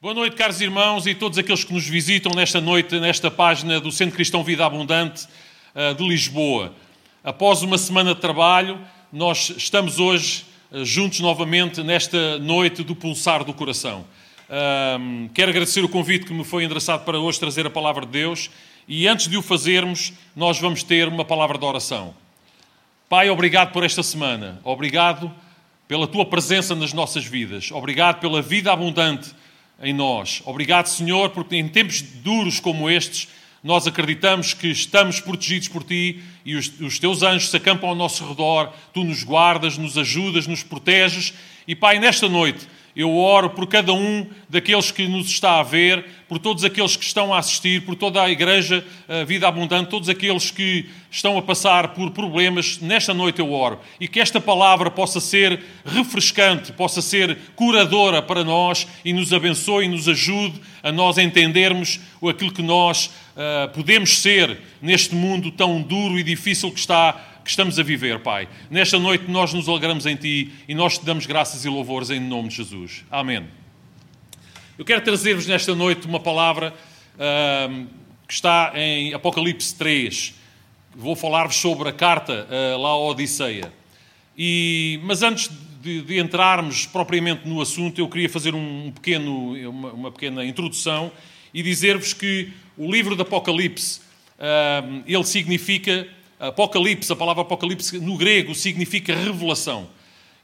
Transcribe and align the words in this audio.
Boa 0.00 0.14
noite, 0.14 0.36
caros 0.36 0.60
irmãos 0.60 1.08
e 1.08 1.14
todos 1.16 1.38
aqueles 1.38 1.64
que 1.64 1.72
nos 1.72 1.84
visitam 1.84 2.30
nesta 2.32 2.60
noite, 2.60 3.00
nesta 3.00 3.32
página 3.32 3.80
do 3.80 3.90
Centro 3.90 4.14
Cristão 4.14 4.44
Vida 4.44 4.64
Abundante 4.64 5.26
uh, 5.74 5.92
de 5.92 6.08
Lisboa. 6.08 6.72
Após 7.24 7.62
uma 7.62 7.76
semana 7.76 8.14
de 8.14 8.20
trabalho, 8.20 8.78
nós 9.12 9.50
estamos 9.56 9.98
hoje 9.98 10.44
uh, 10.70 10.84
juntos 10.84 11.18
novamente 11.18 11.82
nesta 11.82 12.38
noite 12.38 12.84
do 12.84 12.94
pulsar 12.94 13.42
do 13.42 13.52
coração. 13.52 14.04
Quero 15.34 15.50
agradecer 15.50 15.84
o 15.84 15.88
convite 15.88 16.26
que 16.26 16.32
me 16.32 16.44
foi 16.44 16.62
endereçado 16.62 17.04
para 17.04 17.18
hoje 17.18 17.40
trazer 17.40 17.66
a 17.66 17.70
palavra 17.70 18.06
de 18.06 18.12
Deus 18.12 18.50
e 18.86 19.08
antes 19.08 19.26
de 19.26 19.36
o 19.36 19.42
fazermos, 19.42 20.12
nós 20.36 20.60
vamos 20.60 20.84
ter 20.84 21.08
uma 21.08 21.24
palavra 21.24 21.58
de 21.58 21.64
oração. 21.64 22.14
Pai, 23.08 23.28
obrigado 23.30 23.72
por 23.72 23.82
esta 23.82 24.04
semana. 24.04 24.60
Obrigado 24.62 25.28
pela 25.88 26.06
tua 26.06 26.24
presença 26.24 26.76
nas 26.76 26.92
nossas 26.92 27.24
vidas. 27.24 27.72
Obrigado 27.72 28.20
pela 28.20 28.40
vida 28.40 28.72
abundante 28.72 29.34
em 29.80 29.92
nós. 29.92 30.42
Obrigado, 30.44 30.86
Senhor, 30.86 31.30
porque 31.30 31.56
em 31.56 31.68
tempos 31.68 32.02
duros 32.02 32.60
como 32.60 32.90
estes, 32.90 33.28
nós 33.62 33.86
acreditamos 33.86 34.54
que 34.54 34.68
estamos 34.68 35.20
protegidos 35.20 35.68
por 35.68 35.82
Ti 35.82 36.22
e 36.44 36.54
os, 36.54 36.72
os, 36.80 36.98
Teus 36.98 37.22
anjos 37.22 37.50
se 37.50 37.56
acampam 37.56 37.88
ao 37.88 37.94
nosso 37.94 38.26
redor, 38.26 38.72
Tu 38.92 39.02
nos 39.04 39.22
guardas, 39.22 39.76
nos 39.76 39.98
ajudas, 39.98 40.46
nos 40.46 40.62
proteges. 40.62 41.34
E, 41.66 41.74
Pai, 41.74 41.98
nesta 41.98 42.28
noite 42.28 42.66
eu 42.98 43.16
oro 43.16 43.50
por 43.50 43.68
cada 43.68 43.92
um 43.92 44.26
daqueles 44.48 44.90
que 44.90 45.06
nos 45.06 45.28
está 45.28 45.60
a 45.60 45.62
ver, 45.62 46.04
por 46.28 46.36
todos 46.40 46.64
aqueles 46.64 46.96
que 46.96 47.04
estão 47.04 47.32
a 47.32 47.38
assistir, 47.38 47.82
por 47.82 47.94
toda 47.94 48.20
a 48.20 48.28
Igreja 48.28 48.84
a 49.08 49.22
Vida 49.22 49.46
Abundante, 49.46 49.88
todos 49.88 50.08
aqueles 50.08 50.50
que 50.50 50.90
estão 51.08 51.38
a 51.38 51.42
passar 51.42 51.94
por 51.94 52.10
problemas. 52.10 52.80
Nesta 52.80 53.14
noite 53.14 53.38
eu 53.38 53.52
oro. 53.52 53.78
E 54.00 54.08
que 54.08 54.18
esta 54.18 54.40
palavra 54.40 54.90
possa 54.90 55.20
ser 55.20 55.60
refrescante, 55.86 56.72
possa 56.72 57.00
ser 57.00 57.38
curadora 57.54 58.20
para 58.20 58.42
nós 58.42 58.84
e 59.04 59.12
nos 59.12 59.32
abençoe 59.32 59.84
e 59.84 59.88
nos 59.88 60.08
ajude 60.08 60.60
a 60.82 60.90
nós 60.90 61.18
entendermos 61.18 62.00
aquilo 62.28 62.50
que 62.50 62.62
nós 62.62 63.06
uh, 63.36 63.72
podemos 63.72 64.18
ser 64.18 64.58
neste 64.82 65.14
mundo 65.14 65.52
tão 65.52 65.80
duro 65.80 66.18
e 66.18 66.24
difícil 66.24 66.72
que 66.72 66.80
está 66.80 67.37
que 67.48 67.52
estamos 67.52 67.78
a 67.78 67.82
viver, 67.82 68.18
Pai. 68.18 68.46
Nesta 68.70 68.98
noite 68.98 69.24
nós 69.26 69.54
nos 69.54 69.70
alegramos 69.70 70.04
em 70.04 70.14
Ti 70.14 70.52
e 70.68 70.74
nós 70.74 70.98
te 70.98 71.06
damos 71.06 71.24
graças 71.24 71.64
e 71.64 71.68
louvores 71.70 72.10
em 72.10 72.20
nome 72.20 72.50
de 72.50 72.56
Jesus. 72.56 73.06
Amém. 73.10 73.46
Eu 74.76 74.84
quero 74.84 75.00
trazer-vos 75.00 75.46
nesta 75.46 75.74
noite 75.74 76.06
uma 76.06 76.20
palavra 76.20 76.74
uh, 77.14 77.86
que 78.26 78.34
está 78.34 78.72
em 78.74 79.14
Apocalipse 79.14 79.74
3. 79.76 80.34
Vou 80.94 81.16
falar-vos 81.16 81.56
sobre 81.56 81.88
a 81.88 81.92
carta 81.92 82.46
uh, 82.50 82.78
lá 82.82 82.90
à 82.90 82.98
Odisseia. 82.98 83.72
E, 84.36 85.00
mas 85.04 85.22
antes 85.22 85.50
de, 85.80 86.02
de, 86.02 86.18
entrarmos 86.18 86.84
propriamente 86.84 87.48
no 87.48 87.62
assunto, 87.62 87.98
eu 87.98 88.10
queria 88.10 88.28
fazer 88.28 88.54
um 88.54 88.92
pequeno, 88.94 89.54
uma, 89.70 89.92
uma 89.94 90.12
pequena 90.12 90.44
introdução 90.44 91.10
e 91.54 91.62
dizer-vos 91.62 92.12
que 92.12 92.52
o 92.76 92.92
livro 92.92 93.16
do 93.16 93.22
Apocalipse, 93.22 94.02
uh, 94.38 95.02
ele 95.06 95.24
significa 95.24 96.06
Apocalipse, 96.38 97.12
a 97.12 97.16
palavra 97.16 97.42
Apocalipse 97.42 97.98
no 97.98 98.16
grego 98.16 98.54
significa 98.54 99.14
revelação. 99.14 99.88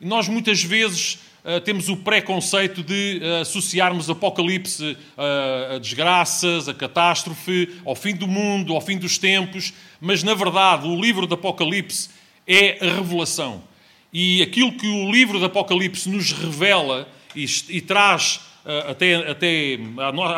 E 0.01 0.06
nós 0.06 0.27
muitas 0.27 0.62
vezes 0.62 1.19
uh, 1.45 1.61
temos 1.61 1.89
o 1.89 1.97
preconceito 1.97 2.83
de 2.83 3.20
uh, 3.23 3.42
associarmos 3.42 4.11
Apocalipse 4.11 4.97
uh, 5.17 5.77
a 5.77 5.78
desgraças, 5.78 6.69
a 6.69 6.75
catástrofe, 6.75 7.77
ao 7.84 7.95
fim 7.95 8.17
do 8.17 8.27
mundo, 8.27 8.75
ao 8.75 8.81
fim 8.81 8.98
dos 8.98 9.19
tempos, 9.19 9.73
mas 10.01 10.23
na 10.25 10.34
verdade 10.34 10.89
o 10.89 11.01
livro 11.01 11.27
do 11.27 11.34
Apocalipse 11.34 12.11
é 12.47 12.84
a 12.84 12.95
revelação. 12.97 13.62
E 14.12 14.42
aquilo 14.42 14.73
que 14.73 14.86
o 14.86 15.11
livro 15.11 15.39
do 15.39 15.45
Apocalipse 15.45 16.08
nos 16.08 16.33
revela 16.33 17.08
e, 17.34 17.47
e 17.69 17.81
traz 17.81 18.41
até, 18.89 19.31
até 19.31 19.79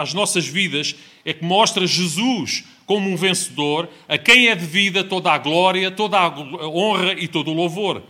às 0.01 0.15
nossas 0.15 0.47
vidas 0.47 0.97
é 1.25 1.33
que 1.33 1.45
mostra 1.45 1.87
Jesus 1.87 2.65
como 2.87 3.11
um 3.11 3.17
vencedor, 3.17 3.89
a 4.09 4.17
quem 4.17 4.47
é 4.47 4.55
devida 4.55 5.03
toda 5.03 5.33
a 5.33 5.39
glória, 5.39 5.91
toda 5.91 6.17
a 6.17 6.69
honra 6.69 7.13
e 7.15 7.27
todo 7.27 7.51
o 7.51 7.55
louvor. 7.55 8.03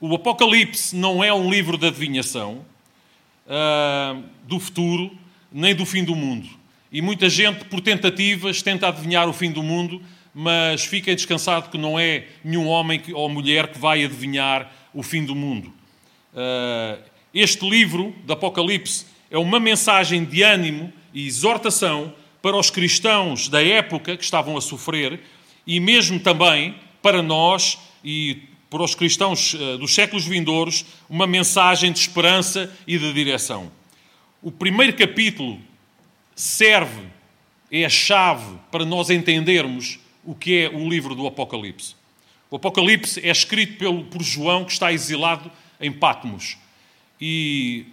O 0.00 0.12
Apocalipse 0.14 0.96
não 0.96 1.22
é 1.22 1.32
um 1.32 1.50
livro 1.50 1.76
de 1.76 1.86
adivinhação 1.86 2.64
uh, 3.46 4.22
do 4.44 4.58
futuro, 4.58 5.10
nem 5.52 5.74
do 5.74 5.84
fim 5.84 6.02
do 6.02 6.16
mundo. 6.16 6.48
E 6.90 7.02
muita 7.02 7.28
gente, 7.28 7.66
por 7.66 7.80
tentativas, 7.80 8.62
tenta 8.62 8.88
adivinhar 8.88 9.28
o 9.28 9.32
fim 9.32 9.50
do 9.50 9.62
mundo, 9.62 10.00
mas 10.34 10.84
fiquem 10.84 11.14
descansados 11.14 11.70
que 11.70 11.78
não 11.78 11.98
é 11.98 12.26
nenhum 12.42 12.66
homem 12.66 13.02
ou 13.12 13.28
mulher 13.28 13.68
que 13.68 13.78
vai 13.78 14.04
adivinhar 14.04 14.72
o 14.94 15.02
fim 15.02 15.24
do 15.24 15.34
mundo. 15.34 15.72
Uh, 16.32 17.02
este 17.34 17.68
livro 17.68 18.14
do 18.24 18.32
Apocalipse 18.32 19.06
é 19.30 19.36
uma 19.36 19.60
mensagem 19.60 20.24
de 20.24 20.42
ânimo 20.42 20.92
e 21.12 21.26
exortação 21.26 22.14
para 22.46 22.56
os 22.56 22.70
cristãos 22.70 23.48
da 23.48 23.60
época 23.60 24.16
que 24.16 24.22
estavam 24.22 24.56
a 24.56 24.60
sofrer 24.60 25.18
e 25.66 25.80
mesmo 25.80 26.20
também 26.20 26.76
para 27.02 27.20
nós 27.20 27.76
e 28.04 28.40
para 28.70 28.84
os 28.84 28.94
cristãos 28.94 29.56
eh, 29.58 29.76
dos 29.78 29.92
séculos 29.92 30.24
vindouros, 30.24 30.86
uma 31.10 31.26
mensagem 31.26 31.90
de 31.90 31.98
esperança 31.98 32.72
e 32.86 32.96
de 33.00 33.12
direção. 33.12 33.72
O 34.40 34.52
primeiro 34.52 34.96
capítulo 34.96 35.58
serve, 36.36 37.08
é 37.68 37.84
a 37.84 37.88
chave 37.88 38.56
para 38.70 38.84
nós 38.84 39.10
entendermos 39.10 39.98
o 40.24 40.32
que 40.32 40.56
é 40.56 40.68
o 40.68 40.88
livro 40.88 41.16
do 41.16 41.26
Apocalipse. 41.26 41.96
O 42.48 42.54
Apocalipse 42.54 43.18
é 43.26 43.32
escrito 43.32 43.76
pelo, 43.76 44.04
por 44.04 44.22
João, 44.22 44.64
que 44.64 44.70
está 44.70 44.92
exilado 44.92 45.50
em 45.80 45.90
Patmos. 45.90 46.56
E 47.20 47.86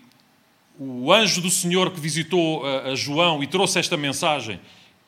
o 0.79 1.11
anjo 1.11 1.41
do 1.41 1.50
Senhor 1.50 1.91
que 1.91 2.00
visitou 2.00 2.66
a, 2.66 2.91
a 2.91 2.95
João 2.95 3.44
e 3.44 3.47
trouxe 3.47 3.79
esta 3.79 3.95
mensagem, 3.95 4.59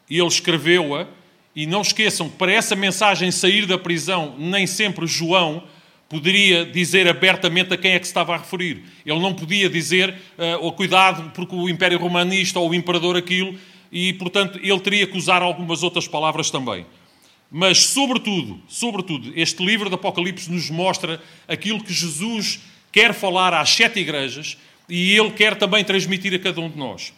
ele 0.10 0.28
escreveu-a, 0.28 1.08
e 1.56 1.66
não 1.66 1.82
esqueçam 1.82 2.30
que 2.30 2.36
para 2.36 2.52
essa 2.52 2.76
mensagem 2.76 3.32
sair 3.32 3.66
da 3.66 3.78
prisão, 3.78 4.36
nem 4.38 4.68
sempre 4.68 5.08
João 5.08 5.64
poderia 6.10 6.66
dizer 6.66 7.08
abertamente 7.08 7.74
a 7.74 7.78
quem 7.78 7.92
é 7.92 8.00
que 8.00 8.06
se 8.06 8.12
estava 8.12 8.36
a 8.36 8.38
referir. 8.38 8.84
Ele 9.06 9.20
não 9.20 9.34
podia 9.34 9.70
dizer, 9.70 10.10
uh, 10.10 10.60
oh, 10.62 10.72
cuidado, 10.72 11.32
porque 11.32 11.56
o 11.56 11.70
Império 11.70 11.98
Romanista 11.98 12.60
ou 12.60 12.70
o 12.70 12.76
Imperador 12.76 13.16
aquilo, 13.16 13.58
e, 13.92 14.14
portanto, 14.14 14.60
ele 14.62 14.80
teria 14.82 15.08
que 15.08 15.18
usar 15.18 15.42
algumas 15.42 15.82
outras 15.82 16.08
palavras 16.08 16.52
também. 16.52 16.86
Mas, 17.50 17.78
sobretudo, 17.86 18.60
sobretudo, 18.68 19.32
este 19.36 19.66
livro 19.66 19.90
do 19.90 19.96
Apocalipse 19.96 20.52
nos 20.52 20.70
mostra 20.70 21.22
aquilo 21.48 21.82
que 21.82 21.94
Jesus 21.94 22.60
quer 22.92 23.14
falar 23.14 23.54
às 23.54 23.70
sete 23.70 24.00
igrejas, 24.00 24.58
e 24.90 25.18
Ele 25.18 25.32
quer 25.32 25.56
também 25.56 25.84
transmitir 25.84 26.34
a 26.34 26.40
cada 26.40 26.62
um 26.62 26.70
de 26.70 26.78
nós. 26.78 27.14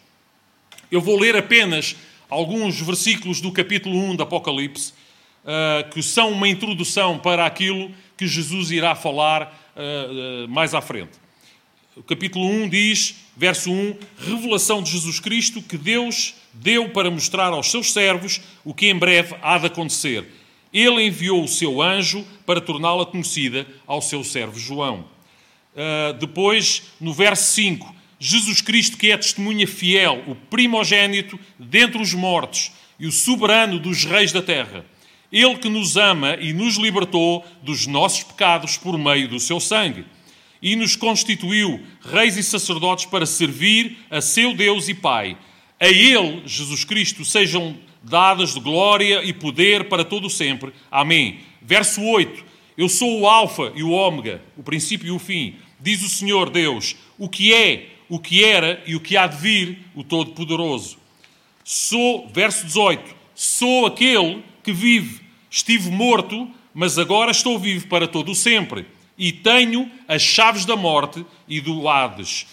Eu 0.92 1.02
vou 1.02 1.20
ler 1.20 1.36
apenas 1.36 1.96
alguns 2.30 2.80
versículos 2.80 3.42
do 3.42 3.52
capítulo 3.52 3.98
1 3.98 4.16
do 4.16 4.24
Apocalipse, 4.24 4.94
uh, 5.44 5.90
que 5.90 6.02
são 6.02 6.32
uma 6.32 6.48
introdução 6.48 7.18
para 7.20 7.46
aquilo 7.46 7.92
que 8.16 8.28
Jesus 8.28 8.72
irá 8.72 8.96
falar 8.96 9.74
uh, 9.76 10.46
uh, 10.46 10.50
mais 10.50 10.74
à 10.74 10.82
frente. 10.82 11.12
O 11.96 12.04
capítulo 12.04 12.46
1 12.46 12.70
diz, 12.70 13.16
verso 13.36 13.72
1, 13.72 13.98
revelação 14.20 14.84
de 14.84 14.92
Jesus 14.92 15.20
Cristo 15.20 15.62
que 15.62 15.78
Deus 15.78 16.36
deu 16.54 16.90
para 16.90 17.10
mostrar 17.10 17.54
aos 17.54 17.72
seus 17.72 17.92
servos 17.92 18.40
o 18.64 18.74
que 18.74 18.88
em 18.88 18.96
breve 18.96 19.36
há 19.42 19.58
de 19.58 19.66
acontecer. 19.66 20.28
Ele 20.72 21.04
enviou 21.04 21.44
o 21.44 21.48
seu 21.48 21.82
anjo 21.82 22.26
para 22.46 22.62
torná-la 22.62 23.06
conhecida 23.06 23.66
ao 23.88 24.02
seu 24.02 24.24
servo 24.24 24.60
João. 24.60 25.06
Uh, 25.78 26.14
depois, 26.14 26.92
no 27.00 27.14
verso 27.14 27.54
5, 27.54 27.96
Jesus 28.20 28.62
Cristo, 28.62 28.98
que 28.98 29.12
é 29.12 29.18
testemunha 29.18 29.68
fiel, 29.68 30.24
o 30.26 30.34
primogênito 30.34 31.40
dentre 31.60 32.02
os 32.02 32.16
mortos 32.16 32.72
e 33.00 33.06
o 33.06 33.12
soberano 33.12 33.78
dos 33.78 34.04
reis 34.04 34.32
da 34.32 34.42
terra. 34.42 34.84
Ele 35.32 35.56
que 35.58 35.70
nos 35.70 35.96
ama 35.96 36.36
e 36.40 36.52
nos 36.52 36.78
libertou 36.78 37.46
dos 37.62 37.86
nossos 37.86 38.24
pecados 38.24 38.76
por 38.76 38.98
meio 38.98 39.28
do 39.28 39.40
seu 39.40 39.60
sangue 39.60 40.06
e 40.60 40.76
nos 40.76 40.96
constituiu 40.96 41.80
reis 42.02 42.38
e 42.38 42.44
sacerdotes 42.44 43.06
para 43.06 43.28
servir 43.28 43.98
a 44.10 44.20
seu 44.20 44.56
Deus 44.56 44.90
e 44.90 44.96
Pai. 44.96 45.38
A 45.80 45.88
Ele, 45.88 46.42
Jesus 46.48 46.84
Cristo, 46.84 47.24
sejam 47.24 47.78
dadas 48.01 48.56
de 48.56 48.60
glória 48.60 49.24
e 49.24 49.31
poder 49.31 49.90
para 49.90 50.04
todo 50.04 50.28
sempre. 50.28 50.74
Amém. 50.90 51.42
Verso 51.62 52.01
8. 52.01 52.48
Eu 52.75 52.90
sou 52.90 53.19
o 53.19 53.28
Alfa 53.28 53.72
e 53.75 53.84
o 53.84 53.92
Ômega, 53.92 54.42
o 54.56 54.63
princípio 54.63 55.07
e 55.07 55.12
o 55.12 55.19
fim 55.19 55.56
diz 55.79 56.01
o 56.03 56.09
Senhor 56.09 56.50
Deus, 56.50 56.95
o 57.18 57.29
que 57.29 57.53
é, 57.53 57.89
o 58.09 58.19
que 58.19 58.44
era 58.44 58.81
e 58.85 58.95
o 58.95 59.00
que 59.00 59.18
há 59.18 59.27
de 59.27 59.38
vir, 59.38 59.79
o 59.95 60.03
Todo-Poderoso. 60.03 60.97
Sou, 61.63 62.29
verso 62.33 62.65
18, 62.65 63.15
sou 63.35 63.85
aquele 63.85 64.44
que 64.63 64.71
vive, 64.71 65.21
estive 65.50 65.89
morto, 65.89 66.50
mas 66.74 66.97
agora 66.97 67.31
estou 67.31 67.57
vivo 67.59 67.88
para 67.88 68.07
todo 68.07 68.31
o 68.31 68.35
sempre, 68.35 68.85
e 69.18 69.31
tenho 69.31 69.91
as 70.07 70.21
chaves 70.21 70.65
da 70.65 70.75
morte 70.75 71.25
e 71.47 71.59
do 71.59 71.89
Hades. 71.89 72.45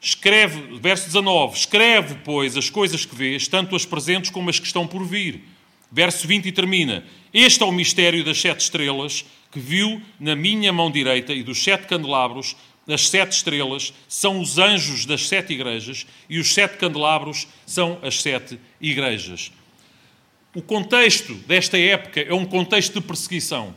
Escreve, 0.00 0.78
verso 0.78 1.06
19, 1.06 1.56
escreve, 1.56 2.16
pois, 2.24 2.56
as 2.56 2.68
coisas 2.68 3.04
que 3.04 3.14
vês, 3.14 3.48
tanto 3.48 3.74
as 3.74 3.86
presentes 3.86 4.30
como 4.30 4.50
as 4.50 4.58
que 4.58 4.66
estão 4.66 4.86
por 4.86 5.04
vir. 5.04 5.42
Verso 5.90 6.26
20 6.26 6.46
e 6.46 6.52
termina: 6.52 7.04
Este 7.32 7.62
é 7.62 7.66
o 7.66 7.72
mistério 7.72 8.24
das 8.24 8.40
sete 8.40 8.60
estrelas 8.60 9.24
que 9.50 9.60
viu 9.60 10.02
na 10.18 10.36
minha 10.36 10.72
mão 10.72 10.90
direita 10.90 11.32
e 11.32 11.42
dos 11.42 11.62
sete 11.62 11.86
candelabros, 11.86 12.56
as 12.88 13.08
sete 13.08 13.32
estrelas, 13.32 13.92
são 14.08 14.40
os 14.40 14.58
anjos 14.58 15.06
das 15.06 15.26
sete 15.28 15.52
igrejas 15.52 16.06
e 16.28 16.38
os 16.38 16.52
sete 16.52 16.76
candelabros 16.76 17.48
são 17.64 17.98
as 18.02 18.20
sete 18.20 18.58
igrejas. 18.80 19.50
O 20.54 20.62
contexto 20.62 21.34
desta 21.34 21.78
época 21.78 22.20
é 22.20 22.32
um 22.32 22.44
contexto 22.44 23.00
de 23.00 23.06
perseguição. 23.06 23.74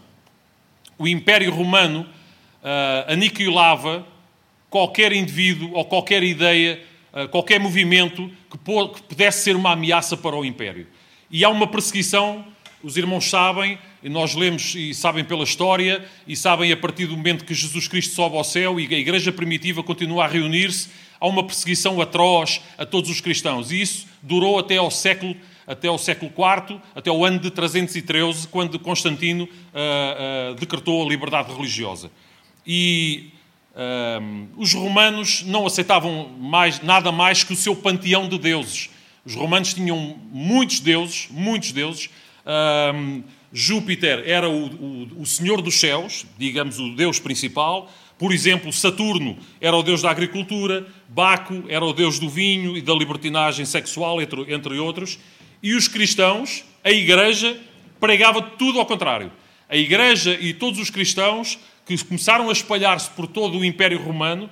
O 0.97 1.07
Império 1.07 1.51
Romano 1.51 2.01
uh, 2.01 3.11
aniquilava 3.11 4.07
qualquer 4.69 5.11
indivíduo 5.11 5.71
ou 5.73 5.85
qualquer 5.85 6.23
ideia, 6.23 6.81
uh, 7.13 7.27
qualquer 7.29 7.59
movimento 7.59 8.31
que, 8.49 8.57
que 8.57 9.01
pudesse 9.03 9.43
ser 9.43 9.55
uma 9.55 9.71
ameaça 9.71 10.15
para 10.15 10.35
o 10.35 10.45
Império. 10.45 10.87
E 11.31 11.43
há 11.43 11.49
uma 11.49 11.67
perseguição, 11.67 12.45
os 12.83 12.97
irmãos 12.97 13.29
sabem, 13.29 13.77
e 14.01 14.09
nós 14.09 14.33
lemos 14.33 14.73
e 14.75 14.93
sabem 14.93 15.23
pela 15.23 15.43
história, 15.43 16.03
e 16.27 16.35
sabem 16.35 16.71
a 16.71 16.77
partir 16.77 17.05
do 17.05 17.15
momento 17.15 17.45
que 17.45 17.53
Jesus 17.53 17.87
Cristo 17.87 18.15
sobe 18.15 18.35
ao 18.35 18.43
céu 18.43 18.79
e 18.79 18.93
a 18.93 18.97
igreja 18.97 19.31
primitiva 19.31 19.83
continua 19.83 20.25
a 20.25 20.27
reunir-se, 20.27 20.89
há 21.19 21.27
uma 21.27 21.43
perseguição 21.43 22.01
atroz 22.01 22.61
a 22.77 22.85
todos 22.85 23.09
os 23.09 23.21
cristãos. 23.21 23.71
E 23.71 23.81
isso 23.81 24.07
durou 24.23 24.57
até 24.57 24.77
ao 24.77 24.89
século 24.89 25.35
até 25.67 25.87
ao 25.87 25.99
século 25.99 26.31
IV, 26.31 26.81
até 26.95 27.11
o 27.11 27.23
ano 27.23 27.37
de 27.37 27.51
313, 27.51 28.47
quando 28.47 28.79
Constantino 28.79 29.43
uh, 29.43 30.51
uh, 30.51 30.55
decretou 30.55 31.05
a 31.05 31.07
liberdade 31.07 31.53
religiosa. 31.53 32.09
E 32.65 33.29
uh, 33.75 34.47
os 34.57 34.73
romanos 34.73 35.43
não 35.43 35.67
aceitavam 35.67 36.27
mais, 36.39 36.81
nada 36.81 37.11
mais 37.11 37.43
que 37.43 37.53
o 37.53 37.55
seu 37.55 37.75
panteão 37.75 38.27
de 38.27 38.39
deuses. 38.39 38.89
Os 39.25 39.35
romanos 39.35 39.73
tinham 39.73 40.19
muitos 40.31 40.79
deuses, 40.79 41.27
muitos 41.29 41.71
deuses. 41.71 42.09
Júpiter 43.51 44.23
era 44.25 44.49
o, 44.49 44.65
o, 44.67 45.21
o 45.21 45.25
senhor 45.25 45.61
dos 45.61 45.79
céus, 45.79 46.25
digamos, 46.37 46.79
o 46.79 46.95
deus 46.95 47.19
principal. 47.19 47.91
Por 48.17 48.33
exemplo, 48.33 48.71
Saturno 48.71 49.37
era 49.61 49.75
o 49.75 49.81
deus 49.81 50.01
da 50.01 50.11
agricultura, 50.11 50.85
Baco 51.07 51.63
era 51.67 51.83
o 51.83 51.93
deus 51.93 52.19
do 52.19 52.29
vinho 52.29 52.77
e 52.77 52.81
da 52.81 52.93
libertinagem 52.93 53.65
sexual, 53.65 54.21
entre, 54.21 54.53
entre 54.53 54.77
outros. 54.77 55.17
E 55.63 55.73
os 55.73 55.87
cristãos, 55.87 56.63
a 56.83 56.91
igreja, 56.91 57.57
pregava 57.99 58.41
tudo 58.41 58.79
ao 58.79 58.85
contrário. 58.85 59.31
A 59.67 59.75
igreja 59.75 60.37
e 60.39 60.53
todos 60.53 60.79
os 60.79 60.89
cristãos 60.89 61.59
que 61.85 61.97
começaram 62.03 62.49
a 62.49 62.51
espalhar-se 62.51 63.09
por 63.11 63.25
todo 63.25 63.57
o 63.57 63.65
Império 63.65 64.01
Romano 64.01 64.49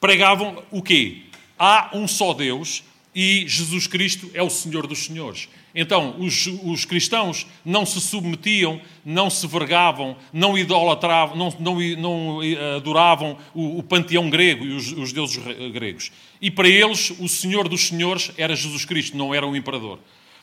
pregavam 0.00 0.62
o 0.70 0.82
quê? 0.82 1.22
Há 1.58 1.90
um 1.92 2.06
só 2.06 2.32
Deus 2.32 2.82
e 3.14 3.44
Jesus 3.48 3.86
Cristo 3.86 4.30
é 4.34 4.42
o 4.42 4.50
Senhor 4.50 4.86
dos 4.86 5.04
Senhores. 5.06 5.48
Então, 5.74 6.16
os, 6.18 6.46
os 6.64 6.84
cristãos 6.84 7.46
não 7.64 7.84
se 7.84 8.00
submetiam, 8.00 8.80
não 9.04 9.30
se 9.30 9.46
vergavam, 9.46 10.16
não 10.32 10.56
idolatravam, 10.56 11.36
não, 11.36 11.54
não, 11.58 11.80
não 11.96 12.42
eh, 12.42 12.76
adoravam 12.76 13.38
o, 13.54 13.78
o, 13.78 13.82
panteão 13.82 14.28
grego 14.28 14.64
e 14.64 14.72
os, 14.72 14.92
os 14.92 15.12
deuses 15.12 15.38
gregos. 15.72 16.10
E 16.40 16.50
para 16.50 16.68
eles, 16.68 17.10
o 17.18 17.28
Senhor 17.28 17.68
dos 17.68 17.86
Senhores 17.86 18.32
era 18.36 18.56
Jesus 18.56 18.84
Cristo, 18.84 19.16
não 19.16 19.34
era 19.34 19.46
o 19.46 19.54
imperador. 19.54 19.98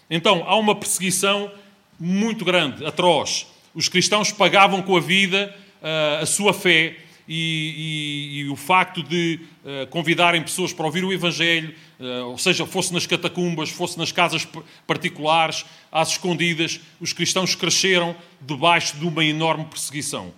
Então, 0.10 0.44
há 0.48 0.56
uma 0.56 0.76
perseguição 0.76 1.52
muito 2.00 2.46
grande, 2.46 2.86
atroz. 2.86 3.48
Os 3.74 3.90
cristãos 3.90 4.32
pagavam 4.32 4.82
com 4.82 4.96
a 4.96 5.00
vida 5.00 5.54
uh, 5.82 6.24
a 6.24 6.26
sua 6.26 6.54
fé 6.54 6.98
e, 7.28 8.36
e, 8.38 8.40
e, 8.40 8.50
o 8.50 8.56
facto 8.56 9.02
de 9.02 9.40
uh, 9.64 9.88
convidarem 9.88 10.42
pessoas 10.42 10.72
para 10.72 10.86
ouvir 10.86 11.04
o 11.04 11.12
Evangelho, 11.12 11.74
uh, 12.00 12.28
ou 12.28 12.38
seja, 12.38 12.66
fosse 12.66 12.94
nas 12.94 13.08
catacumbas, 13.08 13.70
fosse 13.70 13.98
nas 13.98 14.12
casas 14.12 14.48
particulares, 14.86 15.66
às 15.92 16.10
escondidas, 16.10 16.80
os 17.00 17.14
cristãos 17.14 17.56
cresceram 17.56 18.16
debaixo 18.42 18.98
de 18.98 19.06
uma 19.06 19.26
enorme 19.26 19.66
perseguição. 19.66 20.34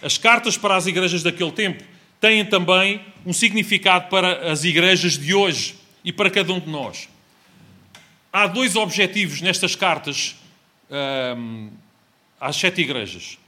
As 0.00 0.16
cartas 0.18 0.56
para 0.56 0.76
as 0.76 0.86
igrejas 0.86 1.22
daquele 1.22 1.52
tempo 1.52 1.82
têm 2.20 2.44
também 2.44 3.00
um 3.26 3.32
significado 3.32 4.08
para 4.08 4.50
as 4.50 4.64
igrejas 4.64 5.18
de 5.18 5.34
hoje 5.34 5.74
e 6.04 6.12
para 6.12 6.30
cada 6.30 6.52
um 6.52 6.60
de 6.60 6.68
nós. 6.68 7.08
Há 8.32 8.46
dois 8.46 8.76
objetivos 8.76 9.40
nestas 9.40 9.76
cartas 9.76 10.36
hum, 11.36 11.70
às 12.40 12.56
sete 12.56 12.80
igrejas. 12.80 13.38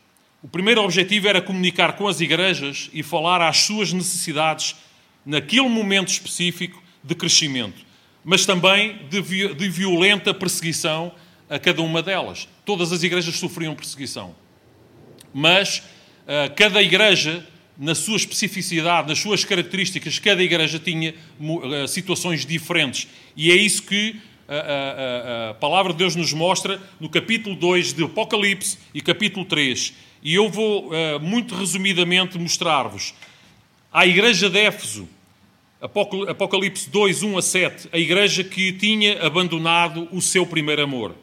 O 0.44 0.48
primeiro 0.48 0.82
objetivo 0.82 1.26
era 1.26 1.40
comunicar 1.40 1.94
com 1.94 2.06
as 2.06 2.20
igrejas 2.20 2.90
e 2.92 3.02
falar 3.02 3.40
às 3.40 3.60
suas 3.60 3.94
necessidades 3.94 4.76
naquele 5.24 5.66
momento 5.70 6.08
específico 6.08 6.82
de 7.02 7.14
crescimento, 7.14 7.80
mas 8.22 8.44
também 8.44 9.00
de, 9.08 9.22
violenta 9.70 10.34
perseguição 10.34 11.14
a 11.48 11.58
cada 11.58 11.80
uma 11.80 12.02
delas. 12.02 12.46
Todas 12.62 12.92
as 12.92 13.02
igrejas 13.02 13.36
sofriam 13.36 13.74
perseguição. 13.74 14.36
Mas 15.32 15.78
uh, 15.78 16.54
cada 16.54 16.82
igreja, 16.82 17.46
na 17.78 17.94
sua 17.94 18.18
especificidade, 18.18 19.08
nas 19.08 19.20
suas 19.20 19.46
características, 19.46 20.18
cada 20.18 20.42
igreja 20.42 20.78
tinha 20.78 21.14
uh, 21.40 21.88
situações 21.88 22.44
diferentes. 22.44 23.08
E 23.34 23.50
é 23.50 23.56
isso 23.56 23.82
que 23.82 24.20
a, 24.48 24.54
a, 24.54 25.50
a, 25.50 25.54
palavra 25.54 25.92
de 25.92 25.98
Deus 25.98 26.16
nos 26.16 26.32
mostra 26.32 26.80
no 27.00 27.08
capítulo 27.08 27.56
2 27.56 27.92
de 27.92 28.04
Apocalipse 28.04 28.78
e 28.92 29.00
capítulo 29.00 29.44
3. 29.44 29.94
E 30.22 30.34
eu 30.34 30.48
vou, 30.48 30.88
uh, 30.88 31.20
muito 31.20 31.54
resumidamente, 31.54 32.38
mostrar-vos. 32.38 33.14
A 33.92 34.06
igreja 34.06 34.50
de 34.50 34.58
Éfeso, 34.58 35.08
Apocalipse 35.80 36.88
2, 36.88 37.22
1 37.22 37.38
a 37.38 37.42
7, 37.42 37.88
a 37.92 37.98
igreja 37.98 38.42
que 38.42 38.72
tinha 38.72 39.24
abandonado 39.24 40.08
o 40.10 40.22
seu 40.22 40.46
primeiro 40.46 40.82
amor. 40.82 41.14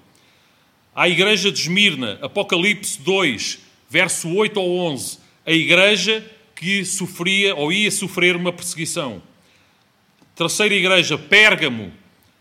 A 0.96 1.10
igreja 1.10 1.52
de 1.52 1.60
Esmirna, 1.60 2.20
Apocalipse 2.22 3.02
2, 3.02 3.60
verso 3.90 4.30
8 4.30 4.60
ao 4.60 4.70
11, 4.70 5.20
a 5.46 5.52
igreja 5.52 6.24
que 6.56 6.86
sofria 6.86 7.56
ou 7.56 7.72
ia 7.72 7.90
sofrer 7.90 8.36
uma 8.36 8.54
perseguição. 8.54 9.22
Terceira 10.36 10.76
igreja, 10.76 11.18
Pérgamo, 11.18 11.92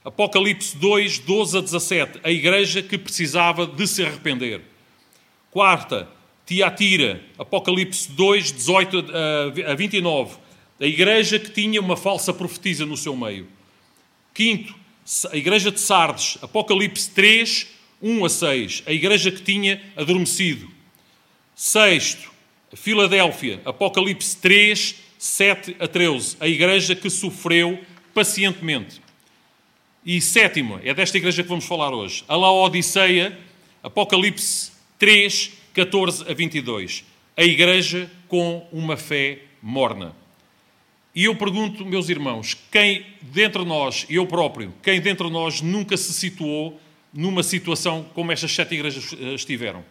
Apocalipse 0.05 0.77
2, 0.79 1.19
12 1.19 1.59
a 1.59 1.61
17, 1.61 2.21
a 2.23 2.31
igreja 2.31 2.83
que 2.83 2.97
precisava 2.97 3.67
de 3.67 3.87
se 3.87 4.03
arrepender. 4.03 4.63
Quarta, 5.51 6.09
Tiatira, 6.47 7.23
Apocalipse 7.39 8.11
2, 8.13 8.53
18 8.53 9.05
a 9.67 9.75
29, 9.75 10.39
a 10.81 10.87
igreja 10.87 11.39
que 11.39 11.51
tinha 11.51 11.81
uma 11.81 11.97
falsa 11.97 12.33
profetisa 12.33 12.87
no 12.87 12.97
seu 12.97 13.15
meio. 13.15 13.47
Quinto, 14.33 14.75
a 15.31 15.37
igreja 15.37 15.71
de 15.71 15.81
Sardes, 15.81 16.39
Apocalipse 16.41 17.11
3, 17.11 17.67
1 18.01 18.25
a 18.25 18.29
6, 18.31 18.83
a 18.87 18.93
igreja 18.93 19.31
que 19.31 19.43
tinha 19.43 19.83
adormecido. 19.95 20.67
Sexto, 21.55 22.31
Filadélfia, 22.73 23.61
Apocalipse 23.67 24.35
3, 24.39 24.95
7 25.19 25.77
a 25.79 25.87
13, 25.87 26.39
a 26.41 26.49
igreja 26.49 26.97
que 26.97 27.11
sofreu 27.11 27.79
pacientemente. 28.15 29.03
E 30.05 30.19
sétimo, 30.21 30.81
é 30.83 30.95
desta 30.95 31.19
igreja 31.19 31.43
que 31.43 31.49
vamos 31.49 31.67
falar 31.67 31.93
hoje, 31.93 32.25
a 32.27 32.35
Laodiceia, 32.35 33.39
Apocalipse 33.83 34.73
3, 34.99 35.53
14 35.75 36.31
a 36.31 36.33
22. 36.33 37.05
A 37.37 37.43
igreja 37.43 38.11
com 38.27 38.67
uma 38.73 38.97
fé 38.97 39.41
morna. 39.63 40.17
E 41.15 41.25
eu 41.25 41.37
pergunto, 41.37 41.85
meus 41.85 42.09
irmãos, 42.09 42.57
quem 42.71 43.05
dentre 43.21 43.63
nós, 43.65 44.07
eu 44.09 44.27
próprio, 44.27 44.73
quem 44.83 45.01
dentre 45.01 45.29
nós 45.29 45.61
nunca 45.61 45.97
se 45.99 46.15
situou 46.15 46.81
numa 47.13 47.43
situação 47.43 48.07
como 48.15 48.33
estas 48.33 48.53
sete 48.53 48.75
igrejas 48.75 49.13
eh, 49.13 49.35
estiveram? 49.35 49.85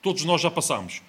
Todos 0.00 0.24
nós 0.24 0.40
já 0.40 0.50
passamos. 0.50 1.02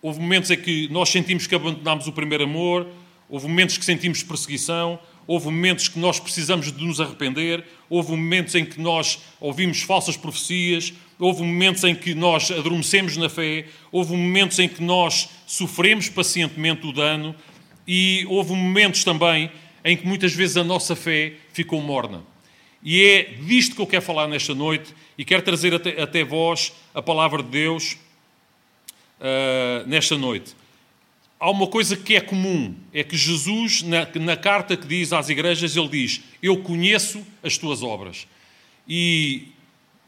Houve 0.00 0.20
momentos 0.20 0.50
em 0.50 0.56
que 0.56 0.88
nós 0.88 1.08
sentimos 1.08 1.48
que 1.48 1.54
abandonámos 1.54 2.06
o 2.06 2.12
primeiro 2.12 2.44
amor, 2.44 2.86
houve 3.28 3.48
momentos 3.48 3.76
que 3.78 3.84
sentimos 3.84 4.22
perseguição, 4.22 5.00
houve 5.26 5.46
momentos 5.46 5.88
que 5.88 5.98
nós 5.98 6.18
precisamos 6.18 6.72
de 6.72 6.84
nos 6.84 7.00
arrepender, 7.00 7.64
houve 7.88 8.10
momentos 8.10 8.54
em 8.54 8.64
que 8.64 8.80
nós 8.80 9.20
ouvimos 9.40 9.82
falsas 9.82 10.16
profecias, 10.16 10.92
houve 11.18 11.42
momentos 11.42 11.84
em 11.84 11.94
que 11.94 12.14
nós 12.14 12.50
adormecemos 12.50 13.16
na 13.16 13.28
fé, 13.28 13.66
houve 13.90 14.12
momentos 14.12 14.58
em 14.58 14.68
que 14.68 14.82
nós 14.82 15.28
sofremos 15.46 16.08
pacientemente 16.08 16.86
o 16.86 16.92
dano 16.92 17.34
e 17.86 18.26
houve 18.28 18.52
momentos 18.54 19.04
também 19.04 19.50
em 19.84 19.96
que 19.96 20.06
muitas 20.06 20.32
vezes 20.32 20.56
a 20.56 20.64
nossa 20.64 20.96
fé 20.96 21.34
ficou 21.52 21.80
morna. 21.80 22.22
E 22.82 23.02
é 23.02 23.22
disto 23.46 23.76
que 23.76 23.82
eu 23.82 23.86
quero 23.86 24.02
falar 24.02 24.26
nesta 24.26 24.54
noite 24.54 24.92
e 25.16 25.24
quero 25.24 25.42
trazer 25.42 25.72
até, 25.74 26.00
até 26.02 26.24
vós 26.24 26.72
a 26.94 27.00
palavra 27.00 27.42
de 27.42 27.48
Deus 27.48 27.96
uh, 29.20 29.86
nesta 29.86 30.18
noite 30.18 30.61
há 31.42 31.50
uma 31.50 31.66
coisa 31.66 31.96
que 31.96 32.14
é 32.14 32.20
comum, 32.20 32.72
é 32.94 33.02
que 33.02 33.16
Jesus, 33.16 33.82
na, 33.82 34.06
na, 34.14 34.36
carta 34.36 34.76
que 34.76 34.86
diz 34.86 35.12
às 35.12 35.28
igrejas, 35.28 35.76
ele 35.76 35.88
diz: 35.88 36.22
Eu 36.40 36.58
conheço 36.58 37.20
as 37.42 37.58
tuas 37.58 37.82
obras. 37.82 38.28
E 38.88 39.48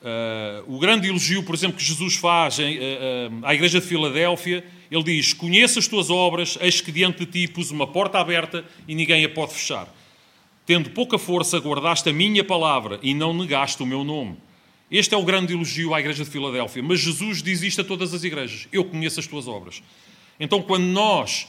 uh, 0.00 0.72
o 0.72 0.78
grande 0.78 1.08
elogio, 1.08 1.42
por 1.42 1.52
exemplo, 1.52 1.76
que 1.76 1.84
Jesus 1.84 2.14
faz 2.14 2.60
em, 2.60 2.78
uh, 2.78 2.80
uh, 2.80 3.46
à 3.46 3.52
igreja 3.52 3.80
de 3.80 3.86
Filadélfia, 3.86 4.64
ele 4.88 5.02
diz: 5.02 5.32
Conheço 5.32 5.80
as 5.80 5.88
tuas 5.88 6.08
obras, 6.08 6.56
eis 6.60 6.80
que 6.80 6.92
diante 6.92 7.26
de 7.26 7.26
ti 7.26 7.52
pus 7.52 7.72
uma 7.72 7.88
porta 7.88 8.20
aberta 8.20 8.64
e 8.86 8.94
ninguém 8.94 9.24
a 9.24 9.28
pode 9.28 9.54
fechar. 9.54 9.92
Tendo 10.64 10.90
pouca 10.90 11.18
força, 11.18 11.58
guardaste 11.58 12.08
a 12.08 12.12
minha 12.12 12.44
palavra 12.44 13.00
e 13.02 13.12
não 13.12 13.34
negaste 13.34 13.82
o 13.82 13.86
meu 13.86 14.04
nome. 14.04 14.36
Este 14.88 15.14
é 15.14 15.18
o 15.18 15.24
grande 15.24 15.52
elogio 15.52 15.92
à 15.92 15.98
igreja 15.98 16.22
de 16.22 16.30
Filadélfia. 16.30 16.80
Mas 16.80 17.00
Jesus 17.00 17.42
diz 17.42 17.60
isto 17.62 17.80
a 17.80 17.84
todas 17.84 18.14
as 18.14 18.22
igrejas: 18.22 18.68
Eu 18.70 18.84
conheço 18.84 19.18
as 19.18 19.26
tuas 19.26 19.48
obras. 19.48 19.82
Então, 20.38 20.62
quando 20.62 20.84
nós 20.84 21.46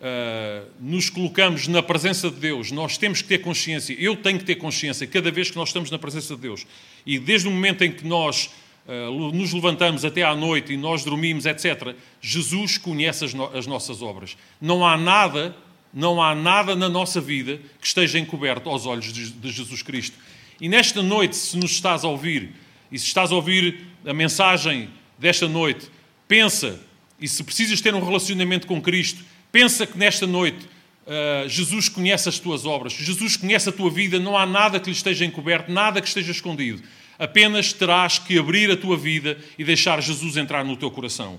uh, 0.00 0.68
nos 0.80 1.08
colocamos 1.10 1.68
na 1.68 1.82
presença 1.82 2.30
de 2.30 2.36
Deus, 2.36 2.70
nós 2.70 2.98
temos 2.98 3.22
que 3.22 3.28
ter 3.28 3.38
consciência, 3.38 3.94
eu 3.98 4.16
tenho 4.16 4.38
que 4.38 4.44
ter 4.44 4.56
consciência, 4.56 5.06
cada 5.06 5.30
vez 5.30 5.50
que 5.50 5.56
nós 5.56 5.68
estamos 5.68 5.90
na 5.90 5.98
presença 5.98 6.34
de 6.34 6.40
Deus, 6.40 6.66
e 7.06 7.18
desde 7.18 7.48
o 7.48 7.50
momento 7.50 7.84
em 7.84 7.92
que 7.92 8.06
nós 8.06 8.50
uh, 8.86 9.32
nos 9.32 9.52
levantamos 9.52 10.04
até 10.04 10.22
à 10.22 10.34
noite 10.34 10.72
e 10.72 10.76
nós 10.76 11.04
dormimos, 11.04 11.46
etc., 11.46 11.94
Jesus 12.20 12.78
conhece 12.78 13.24
as, 13.24 13.34
no 13.34 13.44
as 13.56 13.66
nossas 13.66 14.02
obras. 14.02 14.36
Não 14.60 14.86
há 14.86 14.96
nada, 14.96 15.54
não 15.92 16.22
há 16.22 16.34
nada 16.34 16.76
na 16.76 16.88
nossa 16.88 17.20
vida 17.20 17.60
que 17.80 17.86
esteja 17.86 18.18
encoberto 18.18 18.68
aos 18.68 18.86
olhos 18.86 19.12
de, 19.12 19.30
de 19.30 19.50
Jesus 19.50 19.82
Cristo. 19.82 20.16
E 20.60 20.68
nesta 20.68 21.02
noite, 21.02 21.36
se 21.36 21.56
nos 21.56 21.70
estás 21.70 22.04
a 22.04 22.08
ouvir, 22.08 22.52
e 22.92 22.98
se 22.98 23.06
estás 23.06 23.32
a 23.32 23.34
ouvir 23.34 23.86
a 24.04 24.12
mensagem 24.12 24.90
desta 25.18 25.48
noite, 25.48 25.88
pensa, 26.28 26.80
e 27.20 27.28
se 27.28 27.44
precisas 27.44 27.80
ter 27.80 27.94
um 27.94 28.04
relacionamento 28.04 28.66
com 28.66 28.80
Cristo, 28.80 29.22
pensa 29.52 29.86
que 29.86 29.98
nesta 29.98 30.26
noite 30.26 30.66
uh, 31.06 31.48
Jesus 31.48 31.88
conhece 31.88 32.28
as 32.28 32.38
tuas 32.38 32.64
obras, 32.64 32.92
Jesus 32.94 33.36
conhece 33.36 33.68
a 33.68 33.72
tua 33.72 33.90
vida, 33.90 34.18
não 34.18 34.36
há 34.36 34.46
nada 34.46 34.80
que 34.80 34.86
lhe 34.86 34.96
esteja 34.96 35.24
encoberto, 35.24 35.70
nada 35.70 36.00
que 36.00 36.08
esteja 36.08 36.30
escondido. 36.30 36.82
Apenas 37.18 37.72
terás 37.72 38.18
que 38.18 38.38
abrir 38.38 38.70
a 38.70 38.76
tua 38.76 38.96
vida 38.96 39.38
e 39.58 39.64
deixar 39.64 40.00
Jesus 40.00 40.36
entrar 40.36 40.64
no 40.64 40.76
teu 40.76 40.90
coração. 40.90 41.38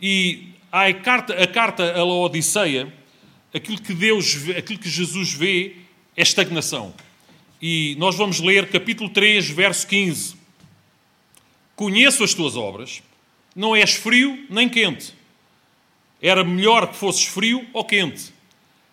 E 0.00 0.50
a 0.70 0.92
carta, 0.92 1.34
a 1.34 1.46
carta 1.46 1.92
a 1.92 2.04
Laodiceia, 2.04 2.92
aquilo 3.52 3.80
que 3.80 3.92
Deus, 3.92 4.48
aquilo 4.56 4.78
que 4.78 4.88
Jesus 4.88 5.32
vê 5.32 5.74
é 6.16 6.22
estagnação. 6.22 6.94
E 7.60 7.96
nós 7.98 8.14
vamos 8.14 8.38
ler 8.38 8.68
capítulo 8.68 9.10
3, 9.10 9.50
verso 9.50 9.86
15. 9.88 10.36
Conheço 11.74 12.22
as 12.22 12.34
tuas 12.34 12.54
obras, 12.54 13.02
não 13.58 13.74
és 13.74 13.94
frio 13.94 14.46
nem 14.48 14.68
quente. 14.68 15.12
Era 16.22 16.44
melhor 16.44 16.86
que 16.86 16.96
fosses 16.96 17.24
frio 17.24 17.66
ou 17.72 17.84
quente. 17.84 18.32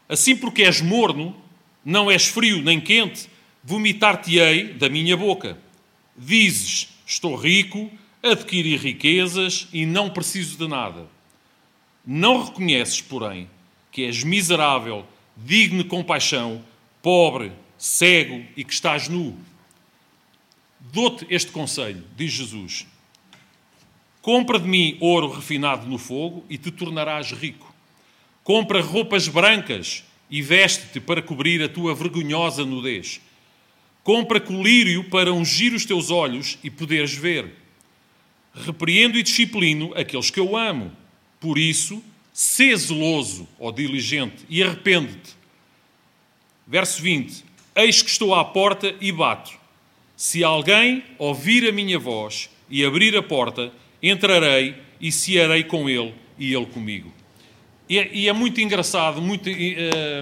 Assim, 0.09 0.35
porque 0.35 0.63
és 0.63 0.81
morno, 0.81 1.35
não 1.85 2.09
és 2.09 2.25
frio 2.25 2.63
nem 2.63 2.81
quente, 2.81 3.29
vomitar-te-ei 3.63 4.73
da 4.73 4.89
minha 4.89 5.15
boca. 5.15 5.55
Dizes: 6.17 6.89
Estou 7.05 7.35
rico, 7.35 7.91
adquiri 8.23 8.75
riquezas 8.75 9.67
e 9.71 9.85
não 9.85 10.09
preciso 10.09 10.57
de 10.57 10.67
nada. 10.67 11.07
Não 12.03 12.43
reconheces, 12.43 12.99
porém, 12.99 13.47
que 13.91 14.03
és 14.03 14.23
miserável, 14.23 15.05
digno 15.37 15.83
de 15.83 15.89
compaixão, 15.89 16.65
pobre, 17.03 17.51
cego 17.77 18.43
e 18.57 18.63
que 18.63 18.73
estás 18.73 19.07
nu. 19.09 19.37
Dou-te 20.79 21.27
este 21.29 21.51
conselho, 21.51 22.03
diz 22.17 22.31
Jesus 22.31 22.87
Compra 24.25 24.57
de 24.57 24.67
mim 24.67 24.97
ouro 24.99 25.29
refinado 25.29 25.85
no 25.85 25.99
fogo 25.99 26.43
e 26.49 26.57
te 26.57 26.71
tornarás 26.71 27.31
rico. 27.31 27.71
Compra 28.43 28.81
roupas 28.81 29.27
brancas 29.27 30.03
e 30.31 30.41
veste-te 30.41 30.99
para 30.99 31.21
cobrir 31.21 31.61
a 31.61 31.69
tua 31.69 31.93
vergonhosa 31.93 32.65
nudez. 32.65 33.21
Compra 34.03 34.39
colírio 34.39 35.03
para 35.11 35.31
ungir 35.31 35.75
os 35.75 35.85
teus 35.85 36.09
olhos 36.09 36.57
e 36.63 36.71
poderes 36.71 37.13
ver. 37.13 37.53
Repreendo 38.51 39.15
e 39.15 39.21
disciplino 39.21 39.93
aqueles 39.95 40.31
que 40.31 40.39
eu 40.39 40.57
amo. 40.57 40.91
Por 41.39 41.59
isso, 41.59 42.03
sê 42.33 42.75
zeloso, 42.75 43.47
ó 43.59 43.69
diligente, 43.69 44.43
e 44.49 44.63
arrepende-te. 44.63 45.35
Verso 46.65 46.99
20: 46.99 47.45
Eis 47.75 48.01
que 48.01 48.09
estou 48.09 48.33
à 48.33 48.43
porta 48.43 48.95
e 48.99 49.11
bato. 49.11 49.51
Se 50.17 50.43
alguém 50.43 51.03
ouvir 51.19 51.69
a 51.69 51.71
minha 51.71 51.99
voz 51.99 52.49
e 52.67 52.83
abrir 52.83 53.15
a 53.15 53.21
porta, 53.21 53.71
entrarei 54.09 54.75
e 54.99 55.11
cearei 55.11 55.63
com 55.63 55.89
ele 55.89 56.13
e 56.37 56.53
ele 56.53 56.65
comigo. 56.65 57.13
E 57.87 57.99
é, 57.99 58.09
e 58.11 58.27
é 58.27 58.33
muito 58.33 58.59
engraçado, 58.59 59.21
muito, 59.21 59.47
é, 59.47 60.21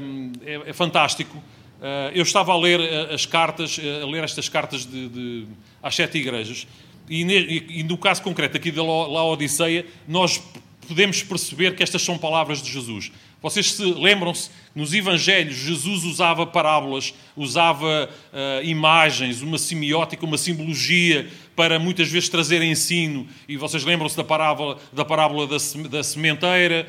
é, 0.65 0.73
fantástico. 0.73 1.37
Uh, 1.37 2.11
eu 2.13 2.23
estava 2.23 2.53
a 2.53 2.57
ler 2.57 2.79
eh, 2.79 3.13
as 3.13 3.25
cartas, 3.25 3.77
a 3.77 4.05
ler 4.05 4.23
estas 4.23 4.47
cartas 4.47 4.85
de, 4.85 5.09
de, 5.09 5.45
às 5.81 5.93
sete 5.93 6.17
igrejas, 6.17 6.65
e, 7.09 7.25
ne, 7.25 7.65
e, 7.69 7.83
no 7.83 7.97
caso 7.97 8.21
concreto 8.21 8.55
aqui 8.55 8.71
da 8.71 8.81
Laodiceia, 8.81 9.85
nós 10.07 10.41
podemos 10.87 11.21
perceber 11.23 11.75
que 11.75 11.83
estas 11.83 12.01
são 12.01 12.17
palavras 12.17 12.61
de 12.61 12.71
Jesus. 12.71 13.11
Vocês 13.41 13.73
se 13.73 13.83
lembram-se, 13.83 14.49
nos 14.73 14.93
Evangelhos, 14.93 15.57
Jesus 15.57 16.05
usava 16.05 16.45
parábolas, 16.45 17.13
usava 17.35 18.09
uh, 18.09 18.65
imagens, 18.65 19.41
uma 19.41 19.57
semiótica, 19.57 20.25
uma 20.25 20.37
simbologia 20.37 21.29
para 21.55 21.79
muitas 21.79 22.09
vezes 22.09 22.29
trazer 22.29 22.61
ensino. 22.61 23.27
E 23.47 23.57
vocês 23.57 23.83
lembram-se 23.83 24.17
da 24.17 24.23
parábola 24.23 24.79
da, 24.91 25.05
parábola 25.05 25.47
da, 25.47 25.57
da 25.89 26.03
sementeira. 26.03 26.87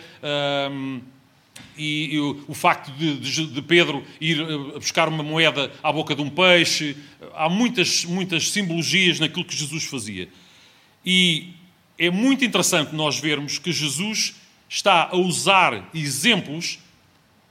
Um, 0.71 1.01
e, 1.77 2.15
e 2.15 2.21
o, 2.21 2.45
o, 2.49 2.55
facto 2.55 2.91
de, 2.93 3.17
de, 3.19 3.47
de, 3.47 3.63
Pedro 3.63 4.05
ir 4.21 4.41
eh, 4.41 4.79
buscar 4.79 5.09
uma 5.09 5.23
moeda 5.23 5.73
à 5.83 5.93
boca 5.93 6.15
de 6.15 6.23
um 6.23 6.31
peixe. 6.31 6.97
Há 7.35 7.49
muitas, 7.49 8.05
muitas 8.05 8.51
simbologias 8.51 9.21
naquilo 9.21 9.45
que 9.45 9.57
Jesus 9.57 9.85
fazia. 9.85 10.29
E 11.05 11.51
é 11.99 12.11
muito 12.11 12.45
interessante 12.45 12.95
nós 12.95 13.19
vermos 13.19 13.59
que 13.59 13.73
Jesus 13.73 14.35
está 14.69 15.09
a 15.13 15.17
usar 15.17 15.89
exemplos 15.95 16.79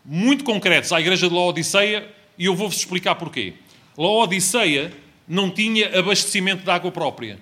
muito 0.05 0.43
concretos 0.43 0.91
à 0.91 0.99
igreja 0.99 1.29
de 1.29 1.33
Laodiceia 1.33 2.09
e 2.37 2.45
eu 2.45 2.55
vou-vos 2.55 2.77
explicar 2.77 3.15
porquê. 3.15 3.53
Laodiceia 3.97 4.91
não 5.27 5.49
tinha 5.49 5.99
abastecimento 5.99 6.63
de 6.63 6.69
água 6.69 6.91
própria. 6.91 7.39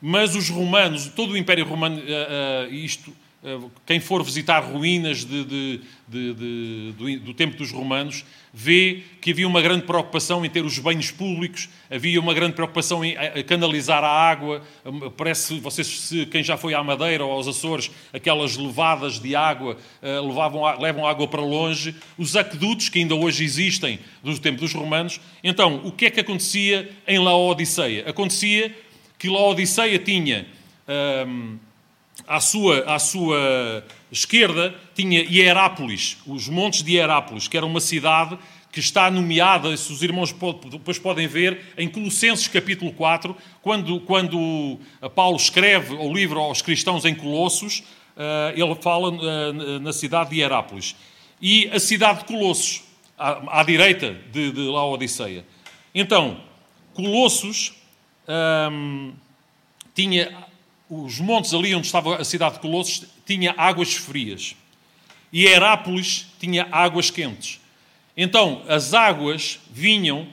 mas 0.00 0.34
os 0.34 0.48
romanos, 0.48 1.06
todo 1.14 1.32
o 1.32 1.36
Império 1.36 1.64
Romano, 1.64 1.98
uh, 1.98 2.68
uh, 2.68 2.74
isto 2.74 3.10
eh, 3.10 3.14
quem 3.84 3.98
for 3.98 4.22
visitar 4.22 4.60
ruínas 4.60 5.24
de, 5.24 5.44
de, 5.44 5.80
de, 6.06 6.92
do, 6.92 7.18
do, 7.18 7.34
tempo 7.34 7.56
dos 7.56 7.72
romanos, 7.72 8.24
vê 8.54 9.02
que 9.20 9.32
havia 9.32 9.48
uma 9.48 9.60
grande 9.60 9.84
preocupação 9.84 10.44
em 10.44 10.48
ter 10.48 10.64
os 10.64 10.78
banhos 10.78 11.10
públicos, 11.10 11.68
havia 11.90 12.20
uma 12.20 12.34
grande 12.34 12.54
preocupação 12.54 13.04
em 13.04 13.16
canalizar 13.44 14.04
a 14.04 14.08
água. 14.08 14.62
Hum, 14.86 15.10
parece, 15.10 15.58
vocês, 15.58 15.88
se, 15.88 16.24
quem 16.26 16.44
já 16.44 16.56
foi 16.56 16.72
à 16.72 16.84
Madeira 16.84 17.24
ou 17.24 17.32
aos 17.32 17.48
Açores, 17.48 17.90
aquelas 18.12 18.56
levadas 18.56 19.18
de 19.18 19.34
água 19.34 19.76
eh, 20.00 20.20
levavam, 20.20 20.62
levam 20.80 21.04
água 21.04 21.26
para 21.26 21.42
longe. 21.42 21.96
Os 22.16 22.36
aquedutos, 22.36 22.90
que 22.90 23.00
ainda 23.00 23.16
hoje 23.16 23.42
existem 23.42 23.98
do 24.22 24.38
tempo 24.38 24.60
dos 24.60 24.72
romanos. 24.72 25.20
Então, 25.42 25.80
o 25.84 25.90
que 25.90 26.06
é 26.06 26.10
que 26.10 26.20
acontecia 26.20 26.88
em 27.08 27.18
Laodiceia? 27.18 28.08
Acontecia 28.08 28.72
que 29.18 29.28
Laodiceia 29.28 29.98
tinha. 29.98 30.46
Hum, 31.26 31.58
à 32.26 32.40
sua, 32.40 32.80
à 32.86 32.98
sua 32.98 33.84
esquerda 34.10 34.74
tinha 34.94 35.22
Hierápolis, 35.22 36.18
os 36.26 36.48
montes 36.48 36.82
de 36.82 36.92
Hierápolis, 36.92 37.48
que 37.48 37.56
era 37.56 37.66
uma 37.66 37.80
cidade 37.80 38.38
que 38.70 38.80
está 38.80 39.10
nomeada, 39.10 39.76
se 39.76 39.92
os 39.92 40.02
irmãos 40.02 40.34
depois 40.70 40.98
podem 40.98 41.26
ver, 41.26 41.74
em 41.76 41.88
Colossenses 41.88 42.48
capítulo 42.48 42.90
4, 42.92 43.36
quando, 43.60 44.00
quando 44.00 44.78
Paulo 45.14 45.36
escreve 45.36 45.94
o 45.94 46.12
livro 46.12 46.40
aos 46.40 46.62
cristãos 46.62 47.04
em 47.04 47.14
Colossos, 47.14 47.82
eh, 48.16 48.54
ele 48.56 48.74
fala 48.76 49.14
eh, 49.14 49.78
na 49.78 49.92
cidade 49.92 50.30
de 50.30 50.36
Hierápolis. 50.36 50.96
E 51.40 51.68
a 51.68 51.78
cidade 51.78 52.20
de 52.20 52.24
Colossos, 52.24 52.82
à, 53.18 53.60
à 53.60 53.62
direita 53.62 54.16
de, 54.32 54.50
de 54.52 54.60
Laodiceia. 54.60 55.44
Então, 55.94 56.40
Colossos 56.94 57.74
hum, 58.70 59.12
tinha 59.94 60.34
os 60.94 61.18
montes 61.20 61.54
ali 61.54 61.74
onde 61.74 61.86
estava 61.86 62.16
a 62.16 62.24
cidade 62.24 62.56
de 62.56 62.60
Colossos 62.60 63.06
tinha 63.24 63.54
águas 63.56 63.94
frias 63.94 64.54
e 65.32 65.46
Herápolis 65.46 66.26
tinha 66.38 66.68
águas 66.70 67.10
quentes. 67.10 67.58
Então 68.14 68.62
as 68.68 68.92
águas 68.92 69.58
vinham 69.70 70.28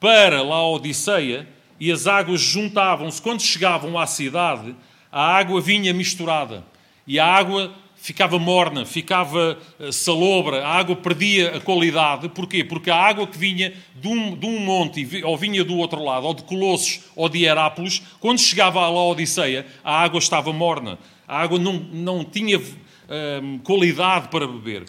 para 0.00 0.40
Laodiceia 0.40 1.46
e 1.78 1.92
as 1.92 2.06
águas 2.06 2.40
juntavam-se. 2.40 3.20
Quando 3.20 3.42
chegavam 3.42 3.98
à 3.98 4.06
cidade, 4.06 4.74
a 5.12 5.36
água 5.36 5.60
vinha 5.60 5.92
misturada 5.92 6.64
e 7.06 7.18
a 7.18 7.26
água 7.26 7.70
ficava 8.06 8.38
morna, 8.38 8.86
ficava 8.86 9.58
eh, 9.80 9.90
salobra, 9.90 10.64
a 10.64 10.74
água 10.74 10.94
perdia 10.94 11.56
a 11.56 11.60
qualidade. 11.60 12.28
Porquê? 12.28 12.62
Porque 12.62 12.88
a 12.88 12.94
água 12.94 13.26
que 13.26 13.36
vinha 13.36 13.74
de 13.96 14.06
um, 14.06 14.36
de 14.36 14.46
um 14.46 14.60
monte 14.60 15.24
ou 15.24 15.36
vinha 15.36 15.64
do 15.64 15.76
outro 15.76 16.04
lado, 16.04 16.24
ou 16.24 16.32
de 16.32 16.44
Colossos 16.44 17.00
ou 17.16 17.28
de 17.28 17.42
Herápolis, 17.42 18.00
quando 18.20 18.38
chegava 18.38 18.80
à 18.80 18.88
Laodiceia, 18.88 19.66
a 19.82 20.00
água 20.00 20.20
estava 20.20 20.52
morna. 20.52 21.00
A 21.26 21.42
água 21.42 21.58
não, 21.58 21.72
não 21.72 22.24
tinha 22.24 22.60
hum, 22.60 23.58
qualidade 23.64 24.28
para 24.28 24.46
beber. 24.46 24.84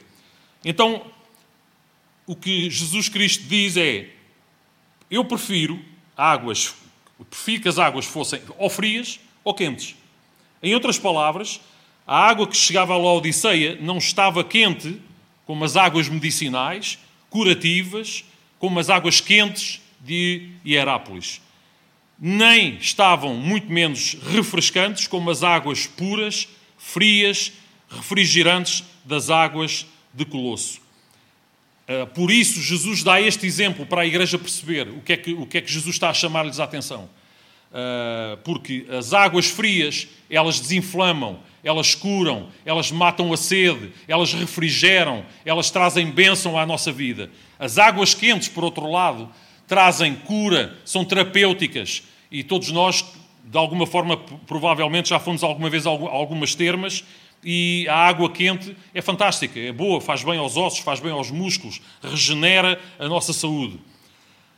Então, 0.64 1.02
o 2.28 2.36
que 2.36 2.70
Jesus 2.70 3.10
Cristo 3.10 3.46
diz 3.48 3.78
é: 3.78 4.12
Eu 5.10 5.26
prefiro 5.26 5.84
águas, 6.16 6.76
prefiro 7.32 7.64
que 7.64 7.70
as 7.70 7.80
águas 7.80 8.06
fossem 8.06 8.40
ou 8.60 8.70
frias 8.70 9.20
ou 9.44 9.56
quentes. 9.56 9.96
Em 10.62 10.76
outras 10.76 11.00
palavras, 11.00 11.60
a 12.08 12.30
água 12.30 12.48
que 12.48 12.56
chegava 12.56 12.94
à 12.94 12.98
Laodiceia 12.98 13.78
não 13.82 13.98
estava 13.98 14.42
quente, 14.42 14.98
como 15.46 15.66
as 15.66 15.76
águas 15.76 16.08
medicinais, 16.08 16.98
curativas, 17.30 18.24
como 18.58 18.80
as 18.80 18.90
águas 18.90 19.20
quentes 19.20 19.82
de 20.00 20.50
Hierápolis. 20.66 21.42
Nem 22.18 22.78
estavam 22.78 23.36
muito 23.36 23.70
menos 23.70 24.16
refrescantes, 24.32 25.06
como 25.06 25.30
as 25.30 25.44
águas 25.44 25.86
puras, 25.86 26.48
frias, 26.78 27.52
refrigerantes 27.90 28.84
das 29.04 29.30
águas 29.30 29.86
de 30.14 30.26
Colosso. 30.26 30.80
Uh, 31.88 32.08
por 32.08 32.32
isso, 32.32 32.62
Jesus 32.62 33.04
dá 33.04 33.20
este 33.22 33.46
exemplo 33.46 33.86
para 33.86 34.02
a 34.02 34.06
igreja 34.06 34.38
perceber 34.38 34.90
o 34.90 35.02
que 35.02 35.14
é 35.14 35.18
que, 35.18 35.34
o 35.34 35.46
que, 35.46 35.58
é 35.58 35.62
que 35.62 35.72
Jesus 35.72 35.96
está 35.96 36.10
a 36.10 36.14
chamar-lhes 36.14 36.60
a 36.60 36.64
atenção. 36.64 37.10
Uh, 37.72 38.38
porque 38.44 38.86
as 38.90 39.14
águas 39.14 39.48
frias, 39.48 40.08
elas 40.30 40.60
desinflamam, 40.60 41.40
elas 41.64 41.94
curam, 41.94 42.48
elas 42.66 42.92
matam 42.92 43.34
a 43.34 43.38
sede, 43.38 43.92
elas 44.08 44.34
refrigeram, 44.34 45.26
elas 45.46 45.70
trazem 45.70 46.10
bênção 46.10 46.58
à 46.58 46.66
nossa 46.66 46.92
vida. 46.92 47.30
As 47.60 47.78
águas 47.78 48.14
quentes, 48.14 48.48
por 48.48 48.64
outro 48.64 48.90
lado, 48.90 49.30
trazem 49.68 50.16
cura, 50.16 50.78
são 50.86 51.04
terapêuticas. 51.04 52.04
E 52.32 52.44
todos 52.44 52.72
nós, 52.72 53.04
de 53.44 53.58
alguma 53.58 53.86
forma, 53.86 54.18
provavelmente 54.46 55.10
já 55.10 55.20
fomos 55.20 55.44
alguma 55.44 55.70
vez 55.70 55.86
a 55.86 55.90
algumas 55.90 56.56
termas 56.56 57.04
e 57.44 57.86
a 57.90 57.96
água 57.96 58.32
quente 58.32 58.76
é 58.94 59.02
fantástica, 59.02 59.60
é 59.60 59.72
boa, 59.72 60.02
faz 60.02 60.24
bem 60.24 60.38
aos 60.38 60.58
ossos, 60.58 60.80
faz 60.80 61.00
bem 61.00 61.12
aos 61.12 61.30
músculos, 61.30 61.82
regenera 62.02 62.80
a 62.98 63.08
nossa 63.08 63.34
saúde. 63.34 63.80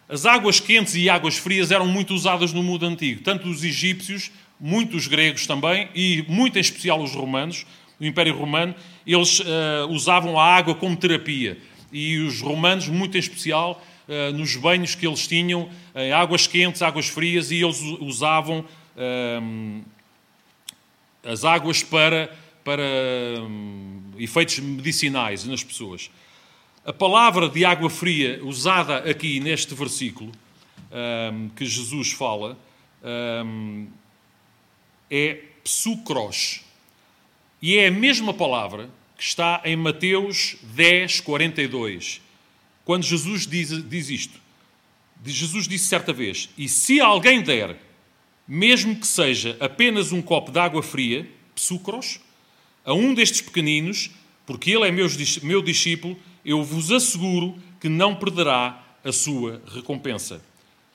As 0.10 0.26
águas 0.26 0.60
quentes 0.60 0.96
e 0.96 1.08
águas 1.08 1.38
frias 1.38 1.70
eram 1.70 1.88
muito 1.88 2.16
usadas 2.16 2.52
no 2.52 2.64
mundo 2.64 2.84
antigo, 2.84 3.22
tanto 3.22 3.48
os 3.48 3.64
egípcios, 3.64 4.32
muitos 4.60 5.06
gregos 5.06 5.46
também, 5.46 5.88
e 5.94 6.26
muito 6.28 6.58
em 6.58 6.62
especial 6.62 7.00
os 7.00 7.14
romanos, 7.14 7.64
o 8.00 8.06
Império 8.06 8.36
Romano, 8.36 8.74
eles 9.06 9.40
uh, 9.40 9.44
usavam 9.90 10.40
a 10.40 10.44
água 10.44 10.74
como 10.74 10.98
terapia. 10.98 11.60
E 11.92 12.18
os 12.18 12.42
romanos, 12.42 12.88
muito 12.88 13.18
em 13.18 13.20
especial, 13.20 13.86
uh, 14.08 14.34
nos 14.36 14.56
banhos 14.56 14.96
que 14.96 15.06
eles 15.06 15.28
tinham, 15.28 15.64
uh, 15.64 16.16
águas 16.16 16.48
quentes, 16.48 16.82
águas 16.82 17.08
frias, 17.08 17.52
e 17.52 17.62
eles 17.62 17.80
usavam 18.00 18.66
as 21.24 21.46
águas 21.46 21.84
para, 21.84 22.36
para 22.66 22.84
um, 23.42 24.02
efeitos 24.18 24.60
medicinais 24.60 25.46
nas 25.46 25.64
pessoas. 25.64 26.10
A 26.90 26.94
palavra 26.94 27.48
de 27.48 27.64
água 27.64 27.88
fria 27.88 28.44
usada 28.44 28.98
aqui 29.08 29.40
neste 29.40 29.76
versículo 29.76 30.32
um, 31.32 31.50
que 31.50 31.64
Jesus 31.64 32.14
fala 32.14 32.58
um, 33.46 33.88
é 35.08 35.36
psucros. 35.64 36.62
E 37.62 37.78
é 37.78 37.90
a 37.90 37.92
mesma 37.92 38.34
palavra 38.34 38.90
que 39.16 39.22
está 39.22 39.62
em 39.66 39.76
Mateus 39.76 40.58
10, 40.64 41.20
42. 41.20 42.22
Quando 42.84 43.04
Jesus 43.04 43.46
diz, 43.46 43.88
diz 43.88 44.10
isto. 44.10 44.40
Jesus 45.24 45.68
disse 45.68 45.86
certa 45.86 46.12
vez: 46.12 46.50
E 46.58 46.68
se 46.68 47.00
alguém 47.00 47.44
der, 47.44 47.78
mesmo 48.48 48.96
que 48.96 49.06
seja 49.06 49.56
apenas 49.60 50.12
um 50.12 50.24
copo 50.24 50.52
de 50.52 50.58
água 50.58 50.82
fria, 50.82 51.30
psucros, 51.54 52.20
a 52.84 52.96
um 52.96 53.14
destes 53.14 53.42
pequeninos, 53.42 54.10
porque 54.44 54.72
ele 54.72 54.88
é 54.88 54.92
meu, 54.92 55.08
meu 55.44 55.62
discípulo, 55.62 56.18
eu 56.44 56.64
vos 56.64 56.92
asseguro 56.92 57.56
que 57.80 57.90
não 57.90 58.16
perderá 58.16 58.82
a 59.04 59.12
sua 59.12 59.62
recompensa. 59.74 60.42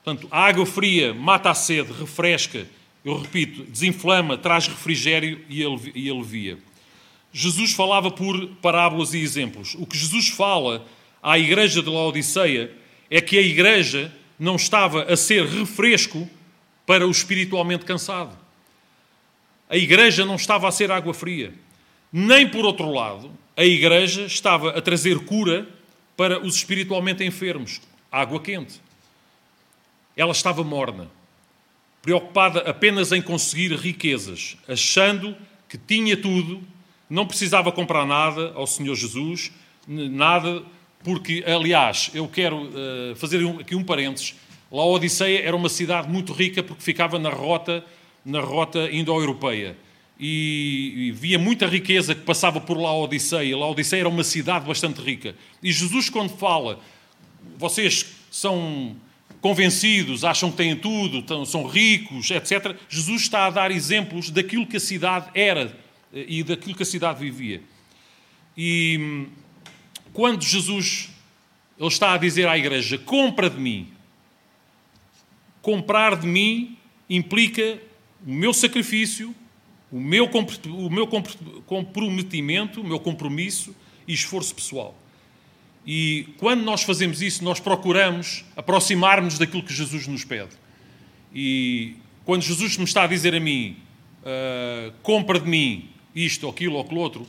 Portanto, 0.03 0.27
a 0.29 0.45
água 0.45 0.65
fria 0.65 1.13
mata 1.13 1.49
a 1.49 1.55
sede, 1.55 1.91
refresca, 1.93 2.67
eu 3.03 3.19
repito, 3.19 3.63
desinflama, 3.63 4.37
traz 4.37 4.67
refrigério 4.67 5.41
e 5.49 6.09
alivia. 6.09 6.57
Jesus 7.31 7.73
falava 7.73 8.09
por 8.09 8.47
parábolas 8.61 9.13
e 9.13 9.19
exemplos. 9.19 9.75
O 9.77 9.85
que 9.85 9.97
Jesus 9.97 10.29
fala 10.29 10.85
à 11.21 11.37
igreja 11.37 11.83
de 11.83 11.89
Laodiceia 11.89 12.71
é 13.09 13.19
que 13.19 13.37
a 13.37 13.41
igreja 13.41 14.13
não 14.39 14.55
estava 14.55 15.03
a 15.03 15.17
ser 15.17 15.45
refresco 15.45 16.29
para 16.85 17.07
o 17.07 17.11
espiritualmente 17.11 17.85
cansado. 17.85 18.37
A 19.69 19.75
igreja 19.75 20.25
não 20.25 20.35
estava 20.35 20.67
a 20.67 20.71
ser 20.71 20.91
água 20.91 21.13
fria. 21.13 21.53
Nem 22.17 22.47
por 22.47 22.63
outro 22.63 22.89
lado, 22.91 23.29
a 23.57 23.65
igreja 23.65 24.21
estava 24.21 24.69
a 24.69 24.81
trazer 24.81 25.19
cura 25.25 25.67
para 26.15 26.41
os 26.41 26.55
espiritualmente 26.55 27.25
enfermos, 27.25 27.81
água 28.09 28.39
quente. 28.39 28.79
Ela 30.15 30.31
estava 30.31 30.63
morna, 30.63 31.09
preocupada 32.01 32.61
apenas 32.61 33.11
em 33.11 33.21
conseguir 33.21 33.73
riquezas, 33.75 34.55
achando 34.65 35.35
que 35.67 35.77
tinha 35.77 36.15
tudo, 36.15 36.63
não 37.09 37.27
precisava 37.27 37.69
comprar 37.69 38.05
nada 38.05 38.53
ao 38.55 38.65
Senhor 38.65 38.95
Jesus, 38.95 39.51
nada, 39.85 40.63
porque, 41.03 41.43
aliás, 41.45 42.11
eu 42.13 42.29
quero 42.29 42.69
uh, 42.69 43.15
fazer 43.17 43.45
aqui 43.59 43.75
um 43.75 43.83
parênteses. 43.83 44.35
Laodiceia 44.71 45.41
era 45.41 45.53
uma 45.53 45.67
cidade 45.67 46.07
muito 46.07 46.31
rica 46.31 46.63
porque 46.63 46.81
ficava 46.81 47.19
na 47.19 47.29
rota, 47.29 47.83
na 48.23 48.39
rota 48.39 48.89
indo-europeia 48.89 49.75
e, 50.19 50.93
e, 50.95 51.11
via 51.11 51.37
muita 51.37 51.67
riqueza 51.67 52.15
que 52.15 52.21
passava 52.21 52.61
por 52.61 52.77
Laodiceia. 52.77 53.57
Laodiceia 53.57 54.01
era 54.01 54.09
uma 54.09 54.23
cidade 54.23 54.65
bastante 54.65 55.01
rica. 55.01 55.35
E 55.61 55.71
Jesus, 55.71 56.09
quando 56.09 56.29
fala, 56.29 56.79
vocês 57.57 58.05
são 58.31 58.95
convencidos, 59.41 60.23
acham 60.23 60.49
que 60.49 60.57
têm 60.57 60.75
tudo, 60.75 61.45
são 61.45 61.67
ricos, 61.67 62.31
etc. 62.31 62.75
Jesus 62.89 63.23
está 63.23 63.45
a 63.45 63.49
dar 63.49 63.71
exemplos 63.71 64.29
daquilo 64.29 64.65
que 64.65 64.77
a 64.77 64.79
cidade 64.79 65.29
era 65.35 65.77
eh, 66.13 66.25
e 66.27 66.43
daquilo 66.43 66.75
que 66.75 66.83
a 66.83 66.85
cidade 66.85 67.19
vivia. 67.19 67.61
E 68.57 69.27
quando 70.13 70.43
Jesus 70.43 71.09
ele 71.77 71.89
está 71.89 72.13
a 72.13 72.17
dizer 72.17 72.47
à 72.47 72.57
igreja: 72.57 72.97
compra 72.97 73.49
de 73.49 73.59
mim. 73.59 73.89
Comprar 75.61 76.15
de 76.15 76.27
mim 76.27 76.77
implica 77.09 77.79
o 78.25 78.31
meu 78.31 78.53
sacrifício, 78.53 79.35
o 79.91 79.99
meu, 79.99 80.29
o 80.67 80.89
meu 80.89 81.07
comprometimento, 81.65 82.81
o 82.81 82.83
meu 82.83 82.99
compromisso 82.99 83.75
e 84.07 84.13
esforço 84.13 84.53
pessoal. 84.53 84.97
E 85.85 86.29
quando 86.37 86.63
nós 86.63 86.83
fazemos 86.83 87.21
isso, 87.21 87.43
nós 87.43 87.59
procuramos 87.59 88.43
aproximar-nos 88.55 89.37
daquilo 89.37 89.63
que 89.63 89.73
Jesus 89.73 90.07
nos 90.07 90.23
pede. 90.23 90.55
E 91.33 91.95
quando 92.23 92.41
Jesus 92.41 92.77
me 92.77 92.85
está 92.85 93.03
a 93.03 93.07
dizer 93.07 93.35
a 93.35 93.39
mim, 93.39 93.77
uh, 94.21 94.91
compra 95.03 95.39
de 95.39 95.47
mim 95.47 95.89
isto, 96.15 96.47
aquilo 96.49 96.75
ou 96.75 96.81
aquilo 96.81 97.01
outro, 97.01 97.27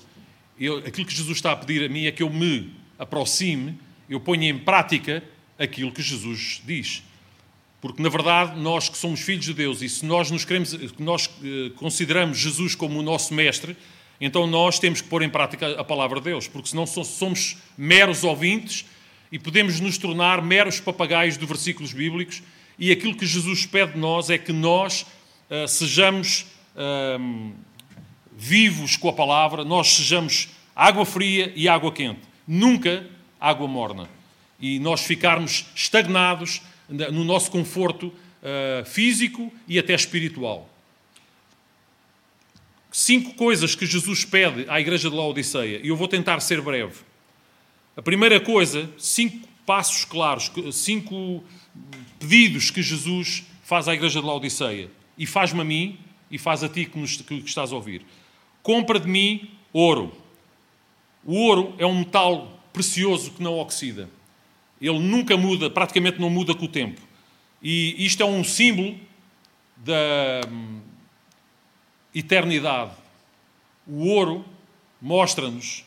eu, 0.59 0.79
aquilo 0.79 1.07
que 1.07 1.15
Jesus 1.15 1.37
está 1.37 1.53
a 1.53 1.57
pedir 1.57 1.85
a 1.85 1.89
mim 1.89 2.07
é 2.07 2.13
que 2.13 2.23
eu 2.23 2.31
me 2.31 2.73
aproxime, 2.99 3.79
eu 4.09 4.19
ponha 4.21 4.49
em 4.49 4.59
prática 4.59 5.23
aquilo 5.59 5.93
que 5.93 6.01
Jesus 6.01 6.63
diz. 6.65 7.03
Porque, 7.87 8.03
na 8.03 8.09
verdade, 8.09 8.59
nós 8.59 8.89
que 8.89 8.99
somos 8.99 9.21
filhos 9.21 9.45
de 9.45 9.55
Deus 9.55 9.81
e 9.81 9.89
se 9.89 10.05
nós, 10.05 10.31
nos 10.31 10.45
queremos, 10.45 10.77
nós 10.99 11.31
eh, 11.43 11.71
consideramos 11.77 12.39
Jesus 12.39 12.75
como 12.75 12.99
o 12.99 13.03
nosso 13.03 13.33
mestre, 13.33 13.77
então 14.21 14.47
nós 14.47 14.79
temos 14.79 15.01
que 15.01 15.09
pôr 15.09 15.23
em 15.23 15.29
prática 15.29 15.79
a 15.79 15.85
palavra 15.85 16.19
de 16.19 16.25
Deus, 16.25 16.49
porque 16.49 16.69
senão 16.69 16.87
somos 16.87 17.59
meros 17.77 18.25
ouvintes 18.25 18.87
e 19.31 19.39
podemos 19.39 19.79
nos 19.79 19.99
tornar 19.99 20.43
meros 20.43 20.81
papagaios 20.81 21.37
de 21.39 21.47
versículos 21.47 21.93
bíblicos 21.93 22.43
e 22.79 22.91
aquilo 22.91 23.17
que 23.17 23.27
Jesus 23.27 23.67
pede 23.67 23.93
de 23.93 23.99
nós 23.99 24.29
é 24.29 24.37
que 24.37 24.53
nós 24.53 25.07
uh, 25.51 25.67
sejamos 25.67 26.47
uh, 26.75 27.53
vivos 28.37 28.97
com 28.97 29.09
a 29.09 29.13
palavra, 29.13 29.65
nós 29.65 29.89
sejamos 29.89 30.49
água 30.75 31.07
fria 31.07 31.53
e 31.57 31.69
água 31.69 31.91
quente, 31.93 32.21
nunca 32.47 33.07
água 33.41 33.67
morna. 33.67 34.09
E 34.61 34.79
nós 34.79 35.03
ficarmos 35.03 35.67
estagnados 35.75 36.61
no 36.89 37.25
nosso 37.25 37.51
conforto 37.51 38.07
uh, 38.07 38.85
físico 38.85 39.53
e 39.67 39.79
até 39.79 39.95
espiritual. 39.95 40.71
Cinco 42.91 43.35
coisas 43.35 43.75
que 43.75 43.85
Jesus 43.85 44.25
pede 44.25 44.65
à 44.69 44.81
igreja 44.81 45.11
de 45.11 45.17
Laodiceia, 45.17 45.81
e 45.83 45.89
eu 45.89 45.97
vou 45.97 46.09
tentar 46.09 46.41
ser 46.41 46.61
breve. 46.63 47.01
A 47.97 48.03
primeira 48.03 48.41
coisa, 48.41 48.89
cinco 48.97 49.47
passos 49.67 50.05
claros, 50.05 50.51
cinco 50.73 51.43
pedidos 52.19 52.71
que 52.71 52.83
Jesus 52.83 53.45
faz 53.65 53.89
à 53.89 53.95
igreja 53.95 54.21
de 54.21 54.27
Laodiceia, 54.27 54.91
e 55.19 55.27
faz-me 55.27 55.61
a 55.61 55.65
mim, 55.65 55.99
e 56.31 56.39
faz 56.39 56.63
a 56.65 56.69
ti 56.69 56.87
que, 56.87 56.99
nos, 56.99 57.17
que 57.17 57.35
estás 57.35 57.73
a 57.73 57.77
ouvir. 57.77 58.03
Compra 58.63 58.99
de 58.99 59.09
mim 59.09 59.51
ouro. 59.73 60.13
O 61.25 61.35
ouro 61.35 61.75
é 61.79 61.87
um 61.87 61.99
metal 61.99 62.63
precioso 62.73 63.33
que 63.33 63.43
não 63.43 63.59
oxida. 63.59 64.09
Ele 64.81 64.99
nunca 64.99 65.37
muda, 65.37 65.71
praticamente 65.71 66.21
não 66.21 66.29
muda 66.29 66.55
com 66.55 66.67
o 66.67 66.69
tempo. 66.69 67.01
E 67.63 68.05
isto 68.05 68.23
é 68.23 68.27
um 68.27 68.45
símbolo 68.45 68.97
da 69.77 70.49
hum, 70.51 70.81
eternidade. 72.15 72.93
O 73.87 74.07
ouro 74.07 74.45
mostra-nos 75.01 75.85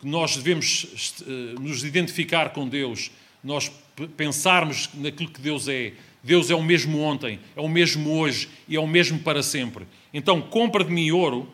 que 0.00 0.06
nós 0.06 0.36
devemos 0.36 1.14
eh, 1.22 1.60
nos 1.60 1.84
identificar 1.84 2.50
com 2.50 2.66
Deus, 2.66 3.10
nós 3.44 3.70
pensarmos 4.16 4.88
naquilo 4.94 5.30
que 5.30 5.40
Deus 5.40 5.68
é. 5.68 5.92
Deus 6.22 6.50
é 6.50 6.54
o 6.54 6.62
mesmo 6.62 7.00
ontem, 7.00 7.40
é 7.56 7.60
o 7.60 7.68
mesmo 7.68 8.18
hoje 8.18 8.48
e 8.68 8.76
é 8.76 8.80
o 8.80 8.86
mesmo 8.86 9.18
para 9.20 9.42
sempre. 9.42 9.86
Então, 10.12 10.40
compra 10.40 10.84
de 10.84 10.90
mim 10.90 11.10
ouro 11.10 11.48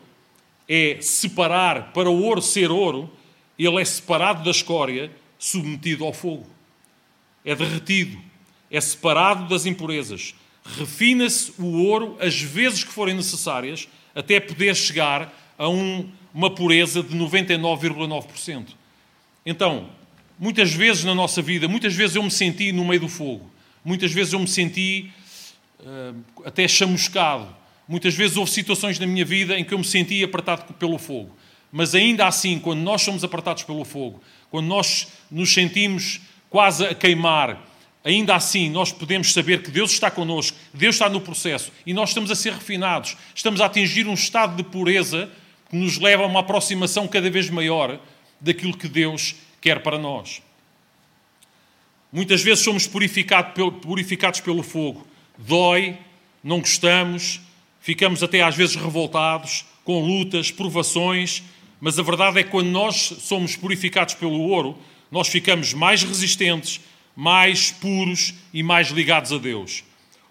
é 0.67 0.97
separar, 0.99 1.93
para 1.93 2.09
o 2.09 2.21
ouro 2.21 2.41
ser 2.41 2.69
ouro, 2.69 3.09
ele 3.57 3.81
é 3.81 3.85
separado 3.85 4.43
da 4.43 4.51
escória, 4.51 5.09
submetido 5.39 6.03
ao 6.03 6.11
fogo 6.11 6.56
é 7.43 7.55
derretido, 7.55 8.17
é 8.69 8.79
separado 8.81 9.47
das 9.47 9.65
impurezas. 9.65 10.35
Refina-se 10.77 11.53
o 11.57 11.83
ouro 11.83 12.17
as 12.19 12.41
vezes 12.41 12.83
que 12.83 12.91
forem 12.91 13.15
necessárias 13.15 13.87
até 14.13 14.39
poder 14.39 14.75
chegar 14.75 15.33
a 15.57 15.69
um, 15.69 16.09
uma 16.33 16.53
pureza 16.53 17.01
de 17.01 17.15
99,9%. 17.15 18.67
Então, 19.45 19.89
muitas 20.37 20.73
vezes 20.73 21.03
na 21.03 21.15
nossa 21.15 21.41
vida, 21.41 21.67
muitas 21.67 21.93
vezes 21.93 22.15
eu 22.15 22.23
me 22.23 22.31
senti 22.31 22.71
no 22.71 22.85
meio 22.85 23.01
do 23.01 23.07
fogo, 23.07 23.49
muitas 23.83 24.11
vezes 24.11 24.33
eu 24.33 24.39
me 24.39 24.47
senti 24.47 25.09
uh, 25.79 26.23
até 26.45 26.67
chamuscado, 26.67 27.47
muitas 27.87 28.13
vezes 28.13 28.37
houve 28.37 28.51
situações 28.51 28.99
na 28.99 29.07
minha 29.07 29.23
vida 29.23 29.57
em 29.57 29.63
que 29.63 29.73
eu 29.73 29.79
me 29.79 29.85
senti 29.85 30.23
apertado 30.23 30.73
pelo 30.73 30.97
fogo. 30.97 31.35
Mas 31.71 31.95
ainda 31.95 32.27
assim, 32.27 32.59
quando 32.59 32.79
nós 32.79 33.01
somos 33.01 33.23
apertados 33.23 33.63
pelo 33.63 33.83
fogo, 33.83 34.21
quando 34.49 34.67
nós 34.67 35.07
nos 35.29 35.53
sentimos 35.53 36.21
quase 36.49 36.85
a 36.85 36.95
queimar, 36.95 37.61
ainda 38.03 38.35
assim 38.35 38.69
nós 38.69 38.91
podemos 38.91 39.33
saber 39.33 39.61
que 39.61 39.71
Deus 39.71 39.91
está 39.91 40.09
connosco, 40.09 40.57
Deus 40.73 40.95
está 40.95 41.09
no 41.09 41.21
processo 41.21 41.71
e 41.85 41.93
nós 41.93 42.09
estamos 42.09 42.31
a 42.31 42.35
ser 42.35 42.53
refinados, 42.53 43.17
estamos 43.35 43.59
a 43.61 43.65
atingir 43.65 44.07
um 44.07 44.13
estado 44.13 44.55
de 44.55 44.63
pureza 44.63 45.29
que 45.69 45.75
nos 45.75 45.97
leva 45.97 46.23
a 46.23 46.27
uma 46.27 46.39
aproximação 46.39 47.07
cada 47.07 47.29
vez 47.29 47.49
maior 47.49 47.99
daquilo 48.39 48.77
que 48.77 48.87
Deus 48.87 49.35
quer 49.59 49.81
para 49.81 49.97
nós. 49.97 50.41
Muitas 52.11 52.41
vezes 52.41 52.63
somos 52.63 52.87
purificados 52.87 54.39
pelo 54.39 54.63
fogo, 54.63 55.05
dói, 55.37 55.97
não 56.41 56.61
gostamos, 56.61 57.41
ficamos 57.81 58.23
até 58.23 58.41
às 58.41 58.55
vezes 58.55 58.75
revoltados, 58.75 59.65
com 59.83 59.99
lutas, 60.05 60.49
provações, 60.49 61.43
mas 61.79 61.99
a 61.99 62.03
verdade 62.03 62.39
é 62.39 62.43
que 62.43 62.49
quando 62.49 62.69
nós 62.69 62.95
somos 62.95 63.55
purificados 63.55 64.13
pelo 64.13 64.39
ouro, 64.39 64.77
nós 65.11 65.27
ficamos 65.27 65.73
mais 65.73 66.03
resistentes, 66.03 66.81
mais 67.15 67.71
puros 67.71 68.33
e 68.53 68.61
mais 68.61 68.89
ligados 68.89 69.31
a 69.31 69.37
Deus. 69.37 69.83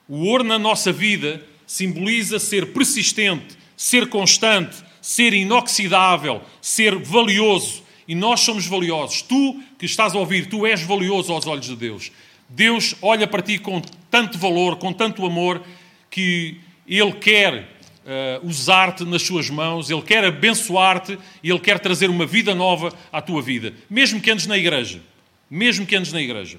O 0.09 0.25
ouro 0.27 0.45
na 0.45 0.59
nossa 0.59 0.93
vida 0.93 1.45
simboliza 1.67 2.39
ser 2.39 2.73
persistente, 2.73 3.57
ser 3.77 4.09
constante, 4.09 4.77
ser 5.03 5.33
inoxidável, 5.33 6.43
ser 6.61 6.97
valioso. 6.97 7.83
E 8.07 8.15
nós 8.15 8.41
somos 8.41 8.67
valiosos. 8.67 9.23
Tu 9.23 9.61
que 9.79 9.87
estás 9.87 10.15
a 10.15 10.19
ouvir, 10.19 10.47
tu 10.47 10.65
és 10.65 10.83
valioso 10.83 11.33
aos 11.33 11.47
olhos 11.47 11.67
de 11.67 11.75
Deus. 11.75 12.12
Deus 12.49 12.95
olha 13.03 13.27
para 13.27 13.43
ti 13.43 13.59
com 13.59 13.83
tanto 14.11 14.39
valor, 14.39 14.77
com 14.77 14.93
tanto 14.93 15.27
amor, 15.27 15.62
que 16.09 16.61
Ele 16.87 17.12
quer 17.12 17.76
uh, 18.07 18.47
usar-te 18.47 19.05
nas 19.05 19.23
suas 19.23 19.51
mãos, 19.51 19.90
Ele 19.90 20.03
quer 20.03 20.25
abençoar-te 20.25 21.19
e 21.42 21.51
Ele 21.51 21.59
quer 21.59 21.79
trazer 21.79 22.09
uma 22.09 22.25
vida 22.25 22.55
nova 22.55 22.97
à 23.12 23.21
tua 23.21 23.42
vida, 23.42 23.75
mesmo 23.90 24.21
que 24.21 24.31
andes 24.31 24.47
na 24.47 24.57
igreja. 24.57 25.03
Mesmo 25.51 25.87
que 25.87 25.95
andes 25.95 26.12
na 26.12 26.21
igreja. 26.21 26.57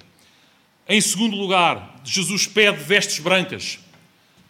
Em 0.88 1.00
segundo 1.00 1.36
lugar, 1.36 2.00
Jesus 2.02 2.46
pede 2.46 2.82
vestes 2.82 3.18
brancas, 3.18 3.78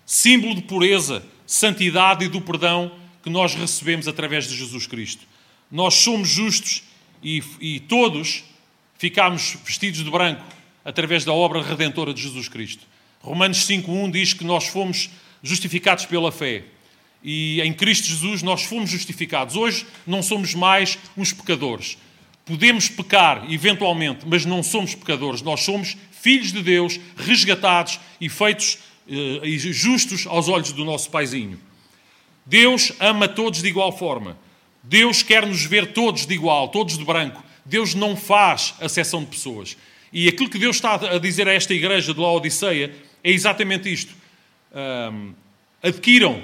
símbolo 0.06 0.54
de 0.54 0.62
pureza, 0.62 1.24
santidade 1.44 2.24
e 2.24 2.28
do 2.28 2.40
perdão 2.40 2.92
que 3.22 3.30
nós 3.30 3.54
recebemos 3.54 4.06
através 4.06 4.48
de 4.48 4.56
Jesus 4.56 4.86
Cristo. 4.86 5.26
Nós 5.70 5.94
somos 5.94 6.28
justos 6.28 6.84
e, 7.22 7.42
e 7.60 7.80
todos 7.80 8.44
ficamos 8.96 9.56
vestidos 9.64 10.04
de 10.04 10.10
branco 10.10 10.44
através 10.84 11.24
da 11.24 11.32
obra 11.32 11.62
redentora 11.62 12.14
de 12.14 12.22
Jesus 12.22 12.48
Cristo. 12.48 12.86
Romanos 13.20 13.66
5.1 13.66 14.10
diz 14.12 14.32
que 14.32 14.44
nós 14.44 14.68
fomos 14.68 15.10
justificados 15.42 16.06
pela 16.06 16.30
fé 16.30 16.64
e 17.22 17.60
em 17.60 17.72
Cristo 17.72 18.06
Jesus 18.06 18.42
nós 18.42 18.64
fomos 18.64 18.90
justificados. 18.90 19.56
Hoje 19.56 19.86
não 20.06 20.22
somos 20.22 20.54
mais 20.54 20.98
uns 21.16 21.32
pecadores. 21.32 21.98
Podemos 22.44 22.88
pecar, 22.88 23.50
eventualmente, 23.52 24.24
mas 24.26 24.44
não 24.44 24.62
somos 24.62 24.94
pecadores. 24.94 25.42
Nós 25.42 25.60
somos 25.60 25.96
filhos 26.10 26.52
de 26.52 26.62
Deus, 26.62 26.98
resgatados 27.16 28.00
e 28.20 28.28
feitos 28.28 28.78
eh, 29.08 29.40
justos 29.58 30.26
aos 30.26 30.48
olhos 30.48 30.72
do 30.72 30.84
nosso 30.84 31.10
Paizinho. 31.10 31.60
Deus 32.46 32.92
ama 32.98 33.28
todos 33.28 33.60
de 33.60 33.68
igual 33.68 33.96
forma. 33.96 34.38
Deus 34.82 35.22
quer 35.22 35.46
nos 35.46 35.62
ver 35.64 35.92
todos 35.92 36.24
de 36.24 36.32
igual, 36.34 36.68
todos 36.68 36.96
de 36.96 37.04
branco. 37.04 37.44
Deus 37.64 37.94
não 37.94 38.16
faz 38.16 38.74
acessão 38.80 39.20
de 39.20 39.26
pessoas. 39.26 39.76
E 40.10 40.26
aquilo 40.28 40.48
que 40.48 40.58
Deus 40.58 40.76
está 40.76 40.94
a 40.94 41.18
dizer 41.18 41.46
a 41.46 41.52
esta 41.52 41.74
igreja 41.74 42.14
de 42.14 42.20
Laodiceia 42.20 42.94
é 43.22 43.30
exatamente 43.30 43.92
isto. 43.92 44.14
Um, 44.72 45.34
adquiram 45.82 46.42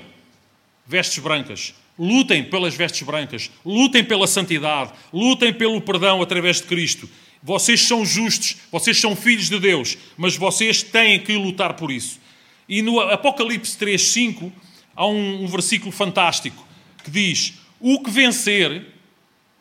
vestes 0.86 1.22
brancas. 1.22 1.74
Lutem 1.98 2.44
pelas 2.44 2.74
vestes 2.74 3.02
brancas. 3.02 3.50
Lutem 3.64 4.04
pela 4.04 4.26
santidade. 4.26 4.92
Lutem 5.12 5.52
pelo 5.52 5.80
perdão 5.80 6.20
através 6.20 6.56
de 6.56 6.64
Cristo. 6.64 7.08
Vocês 7.42 7.82
são 7.82 8.06
justos, 8.06 8.56
vocês 8.72 8.98
são 8.98 9.14
filhos 9.14 9.50
de 9.50 9.58
Deus, 9.58 9.98
mas 10.16 10.34
vocês 10.34 10.82
têm 10.82 11.20
que 11.20 11.36
lutar 11.36 11.74
por 11.74 11.90
isso. 11.90 12.18
E 12.66 12.80
no 12.80 12.98
Apocalipse 12.98 13.76
3, 13.76 14.00
5, 14.00 14.50
há 14.96 15.06
um, 15.06 15.44
um 15.44 15.46
versículo 15.46 15.92
fantástico 15.92 16.66
que 17.04 17.10
diz: 17.10 17.52
O 17.78 18.02
que 18.02 18.10
vencer 18.10 18.86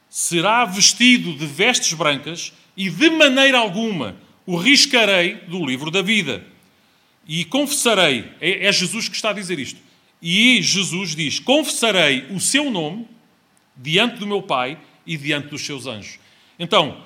será 0.09 0.63
vestido 0.63 1.33
de 1.33 1.45
vestes 1.45 1.91
brancas 1.91 2.53
e 2.77 2.89
de 2.89 3.09
maneira 3.09 3.57
alguma 3.57 4.15
o 4.45 4.55
riscarei 4.55 5.35
do 5.47 5.65
livro 5.65 5.91
da 5.91 6.01
vida. 6.01 6.45
E 7.27 7.43
confessarei, 7.43 8.31
é, 8.39 8.67
é 8.67 8.71
Jesus 8.71 9.09
que 9.09 9.15
está 9.15 9.31
a 9.31 9.33
dizer 9.33 9.59
isto 9.59 9.79
e 10.23 10.61
Jesus 10.61 11.13
diz: 11.13 11.37
Confessarei 11.37 12.27
o 12.29 12.39
seu 12.39 12.71
nome 12.71 13.05
diante 13.75 14.15
do 14.15 14.25
meu 14.25 14.41
Pai 14.41 14.79
e 15.05 15.17
diante 15.17 15.49
dos 15.49 15.65
seus 15.65 15.85
anjos. 15.85 16.17
Então, 16.57 17.03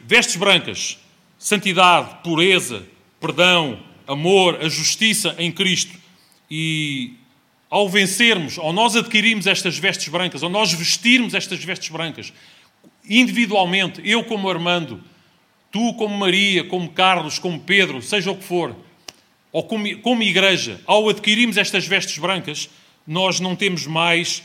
vestes 0.00 0.36
brancas, 0.36 0.98
santidade, 1.38 2.22
pureza, 2.24 2.86
perdão, 3.20 3.78
amor, 4.06 4.58
a 4.62 4.70
justiça 4.70 5.34
em 5.38 5.52
Cristo. 5.52 5.94
E 6.50 7.12
ao 7.68 7.90
vencermos, 7.90 8.58
ao 8.58 8.72
nós 8.72 8.96
adquirirmos 8.96 9.46
estas 9.46 9.76
vestes 9.76 10.08
brancas, 10.08 10.42
ao 10.42 10.48
nós 10.48 10.72
vestirmos 10.72 11.34
estas 11.34 11.62
vestes 11.62 11.90
brancas, 11.90 12.32
individualmente, 13.06 14.00
eu 14.02 14.24
como 14.24 14.48
Armando, 14.48 15.02
tu 15.70 15.92
como 15.94 16.16
Maria, 16.16 16.64
como 16.64 16.88
Carlos, 16.88 17.38
como 17.38 17.60
Pedro, 17.60 18.00
seja 18.00 18.30
o 18.30 18.36
que 18.36 18.44
for, 18.44 18.74
ou 19.56 19.62
como, 19.62 19.98
como 20.00 20.22
igreja, 20.22 20.78
ao 20.84 21.08
adquirirmos 21.08 21.56
estas 21.56 21.86
vestes 21.86 22.18
brancas, 22.18 22.68
nós 23.06 23.40
não 23.40 23.56
temos 23.56 23.86
mais 23.86 24.42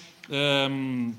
hum, 0.69 1.13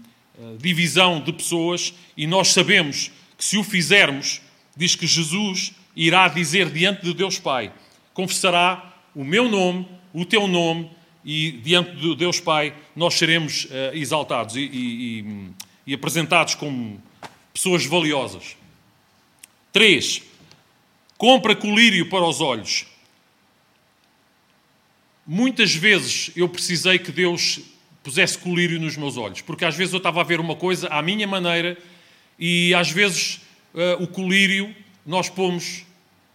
divisão 0.59 1.21
de 1.21 1.31
pessoas 1.31 1.93
e 2.17 2.27
nós 2.27 2.55
sabemos 2.55 3.11
que 3.37 3.45
se 3.45 3.59
o 3.59 3.63
fizermos, 3.63 4.41
diz 4.75 4.97
que 4.97 5.07
Jesus 5.07 5.75
irá 5.95 6.27
dizer 6.29 6.71
diante 6.71 7.03
de 7.03 7.13
Deus 7.13 7.39
Pai: 7.39 7.71
confessará 8.15 8.97
o 9.15 9.23
meu 9.23 9.47
nome, 9.47 9.87
o 10.15 10.25
teu 10.25 10.49
nome, 10.49 10.91
e 11.23 11.53
diante 11.63 11.95
de 11.95 12.17
Deus 12.17 12.41
Pai 12.41 12.75
nós 12.97 13.13
seremos 13.13 13.67
uh, 13.67 13.95
exaltados 13.95 14.57
e, 14.57 14.61
e, 14.61 15.21
e, 15.21 15.51
e 15.89 15.93
apresentados 15.93 16.55
como 16.55 16.99
pessoas 17.53 17.85
valiosas. 17.85 18.57
3. 19.71 20.23
Compra 21.19 21.55
colírio 21.55 22.09
para 22.09 22.25
os 22.25 22.41
olhos. 22.41 22.91
Muitas 25.35 25.75
vezes 25.75 26.31
eu 26.37 26.47
precisei 26.47 26.99
que 26.99 27.11
Deus 27.11 27.59
pusesse 28.03 28.37
colírio 28.37 28.79
nos 28.79 28.99
meus 28.99 29.17
olhos, 29.17 29.41
porque 29.41 29.65
às 29.65 29.75
vezes 29.75 29.95
eu 29.95 29.97
estava 29.97 30.21
a 30.21 30.25
ver 30.25 30.39
uma 30.39 30.55
coisa 30.55 30.89
à 30.89 31.01
minha 31.01 31.27
maneira 31.27 31.79
e 32.39 32.75
às 32.75 32.91
vezes 32.91 33.41
uh, 33.73 34.03
o 34.03 34.07
colírio 34.07 34.77
nós 35.07 35.31
pomos, 35.31 35.87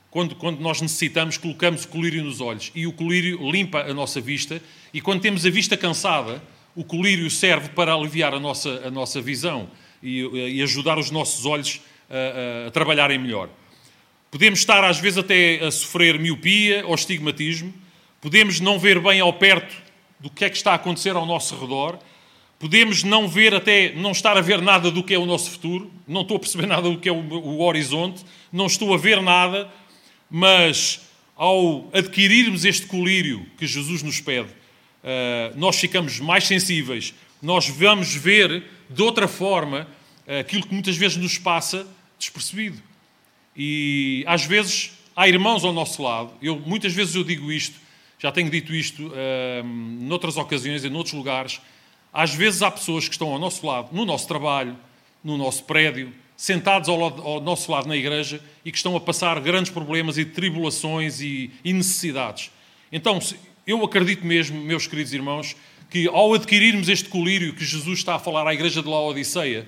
quando, 0.09 0.33
quando 0.33 0.59
nós 0.61 0.81
necessitamos, 0.81 1.37
colocamos 1.37 1.83
o 1.83 1.89
colírio 1.89 2.23
nos 2.23 2.41
olhos 2.41 2.71
e 2.73 2.87
o 2.87 2.91
colírio 2.91 3.51
limpa 3.51 3.81
a 3.81 3.93
nossa 3.93 4.19
vista 4.19 4.59
e 4.91 4.99
quando 4.99 5.21
temos 5.21 5.45
a 5.45 5.49
vista 5.51 5.77
cansada, 5.77 6.41
o 6.75 6.83
colírio 6.83 7.29
serve 7.29 7.69
para 7.69 7.93
aliviar 7.93 8.33
a 8.33 8.39
nossa, 8.39 8.81
a 8.83 8.89
nossa 8.89 9.21
visão 9.21 9.69
e, 10.01 10.21
e 10.55 10.63
ajudar 10.63 10.97
os 10.97 11.11
nossos 11.11 11.45
olhos 11.45 11.81
a, 12.09 12.63
a, 12.63 12.67
a 12.69 12.71
trabalharem 12.71 13.19
melhor. 13.19 13.47
Podemos 14.31 14.57
estar 14.57 14.83
às 14.83 14.99
vezes 14.99 15.19
até 15.19 15.63
a 15.63 15.69
sofrer 15.69 16.17
miopia 16.17 16.83
ou 16.87 16.95
estigmatismo, 16.95 17.71
podemos 18.21 18.59
não 18.59 18.79
ver 18.79 18.99
bem 18.99 19.19
ao 19.19 19.33
perto 19.33 19.75
do 20.19 20.29
que 20.29 20.45
é 20.45 20.49
que 20.49 20.57
está 20.57 20.71
a 20.71 20.75
acontecer 20.75 21.15
ao 21.15 21.25
nosso 21.25 21.55
redor, 21.55 21.99
podemos 22.59 23.03
não 23.03 23.27
ver 23.27 23.53
até, 23.53 23.93
não 23.93 24.11
estar 24.11 24.37
a 24.37 24.41
ver 24.41 24.61
nada 24.61 24.89
do 24.89 25.03
que 25.03 25.13
é 25.13 25.19
o 25.19 25.25
nosso 25.25 25.51
futuro, 25.51 25.91
não 26.07 26.21
estou 26.21 26.37
a 26.37 26.39
perceber 26.39 26.65
nada 26.67 26.89
do 26.89 26.97
que 26.97 27.09
é 27.09 27.11
o, 27.11 27.17
o 27.17 27.61
horizonte, 27.61 28.25
não 28.51 28.65
estou 28.65 28.93
a 28.93 28.97
ver 28.97 29.21
nada, 29.21 29.69
mas 30.29 31.01
ao 31.35 31.87
adquirirmos 31.93 32.65
este 32.65 32.87
colírio 32.87 33.45
que 33.57 33.67
Jesus 33.67 34.01
nos 34.01 34.19
pede, 34.19 34.49
uh, 34.49 35.55
nós 35.55 35.79
ficamos 35.79 36.19
mais 36.19 36.45
sensíveis, 36.45 37.13
nós 37.41 37.67
vamos 37.67 38.15
ver 38.15 38.63
de 38.89 39.01
outra 39.01 39.27
forma 39.27 39.87
aquilo 40.39 40.63
que 40.65 40.73
muitas 40.73 40.97
vezes 40.97 41.15
nos 41.15 41.37
passa 41.37 41.87
despercebido. 42.19 42.81
E 43.55 44.23
às 44.27 44.45
vezes 44.45 44.91
há 45.15 45.27
irmãos 45.27 45.63
ao 45.63 45.71
nosso 45.71 46.03
lado, 46.03 46.33
eu, 46.41 46.59
muitas 46.59 46.93
vezes 46.93 47.15
eu 47.15 47.23
digo 47.23 47.51
isto, 47.51 47.79
já 48.19 48.31
tenho 48.31 48.49
dito 48.49 48.73
isto 48.73 49.07
uh, 49.07 49.63
noutras 49.63 50.37
ocasiões, 50.37 50.83
em 50.83 50.93
outros 50.93 51.13
lugares. 51.13 51.61
Às 52.11 52.33
vezes 52.33 52.61
há 52.61 52.71
pessoas 52.71 53.07
que 53.07 53.13
estão 53.13 53.31
ao 53.31 53.39
nosso 53.39 53.65
lado, 53.65 53.89
no 53.91 54.05
nosso 54.05 54.27
trabalho, 54.27 54.75
no 55.23 55.37
nosso 55.37 55.63
prédio, 55.63 56.13
sentados 56.35 56.87
ao, 56.89 56.97
lado, 56.97 57.21
ao 57.21 57.41
nosso 57.41 57.71
lado 57.71 57.87
na 57.87 57.95
igreja 57.95 58.41
e 58.63 58.71
que 58.71 58.77
estão 58.77 58.95
a 58.95 58.99
passar 58.99 59.39
grandes 59.39 59.71
problemas 59.71 60.17
e 60.17 60.25
tribulações 60.25 61.19
e, 61.19 61.51
e 61.63 61.73
necessidades. 61.73 62.51
Então, 62.91 63.19
eu 63.65 63.83
acredito 63.83 64.25
mesmo, 64.25 64.59
meus 64.61 64.87
queridos 64.87 65.13
irmãos, 65.13 65.55
que 65.89 66.07
ao 66.07 66.33
adquirirmos 66.33 66.89
este 66.89 67.09
colírio 67.09 67.53
que 67.53 67.65
Jesus 67.65 67.99
está 67.99 68.15
a 68.15 68.19
falar 68.19 68.47
à 68.47 68.53
igreja 68.53 68.81
de 68.81 68.87
Laodiceia, 68.87 69.67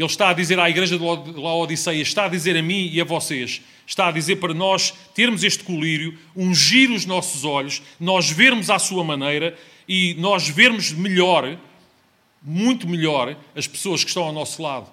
ele 0.00 0.06
está 0.06 0.30
a 0.30 0.32
dizer 0.32 0.58
à 0.58 0.70
igreja 0.70 0.98
de 0.98 1.04
Laodiceia, 1.04 2.00
está 2.00 2.24
a 2.24 2.28
dizer 2.28 2.56
a 2.56 2.62
mim 2.62 2.88
e 2.90 3.00
a 3.02 3.04
vocês, 3.04 3.60
está 3.86 4.08
a 4.08 4.10
dizer 4.10 4.36
para 4.36 4.54
nós 4.54 4.94
termos 5.14 5.44
este 5.44 5.62
colírio, 5.62 6.18
ungir 6.34 6.90
os 6.90 7.04
nossos 7.04 7.44
olhos, 7.44 7.82
nós 7.98 8.30
vermos 8.30 8.70
à 8.70 8.78
sua 8.78 9.04
maneira 9.04 9.58
e 9.86 10.14
nós 10.14 10.48
vermos 10.48 10.90
melhor, 10.90 11.58
muito 12.42 12.88
melhor, 12.88 13.36
as 13.54 13.66
pessoas 13.66 14.02
que 14.02 14.08
estão 14.08 14.22
ao 14.22 14.32
nosso 14.32 14.62
lado. 14.62 14.90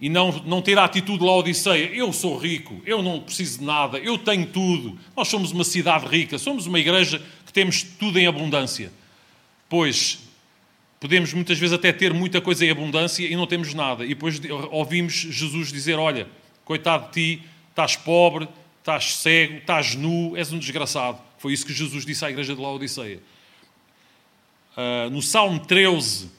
E 0.00 0.08
não, 0.08 0.32
não 0.46 0.62
ter 0.62 0.78
a 0.78 0.84
atitude 0.84 1.22
Laodiceia, 1.22 1.90
eu 1.92 2.10
sou 2.10 2.38
rico, 2.38 2.80
eu 2.86 3.02
não 3.02 3.20
preciso 3.20 3.58
de 3.58 3.66
nada, 3.66 3.98
eu 3.98 4.16
tenho 4.16 4.46
tudo. 4.46 4.98
Nós 5.14 5.28
somos 5.28 5.52
uma 5.52 5.62
cidade 5.62 6.06
rica, 6.06 6.38
somos 6.38 6.66
uma 6.66 6.80
igreja 6.80 7.22
que 7.44 7.52
temos 7.52 7.82
tudo 7.82 8.18
em 8.18 8.26
abundância. 8.26 8.90
Pois, 9.68 10.20
podemos 11.00 11.32
muitas 11.32 11.58
vezes 11.58 11.72
até 11.72 11.92
ter 11.92 12.12
muita 12.12 12.40
coisa 12.42 12.64
em 12.64 12.70
abundância 12.70 13.26
e 13.26 13.34
não 13.34 13.46
temos 13.46 13.72
nada. 13.72 14.04
E 14.04 14.08
depois 14.08 14.40
ouvimos 14.70 15.14
Jesus 15.14 15.72
dizer: 15.72 15.98
Olha, 15.98 16.28
coitado 16.64 17.06
de 17.06 17.12
ti, 17.12 17.42
estás 17.70 17.96
pobre, 17.96 18.46
estás 18.78 19.16
cego, 19.16 19.54
estás 19.54 19.94
nu, 19.94 20.36
és 20.36 20.52
um 20.52 20.58
desgraçado. 20.58 21.18
Foi 21.38 21.54
isso 21.54 21.64
que 21.64 21.72
Jesus 21.72 22.04
disse 22.04 22.22
à 22.24 22.30
igreja 22.30 22.54
de 22.54 22.60
Laodiceia. 22.60 23.20
Uh, 24.76 25.10
no 25.10 25.22
Salmo 25.22 25.58
13, 25.58 26.30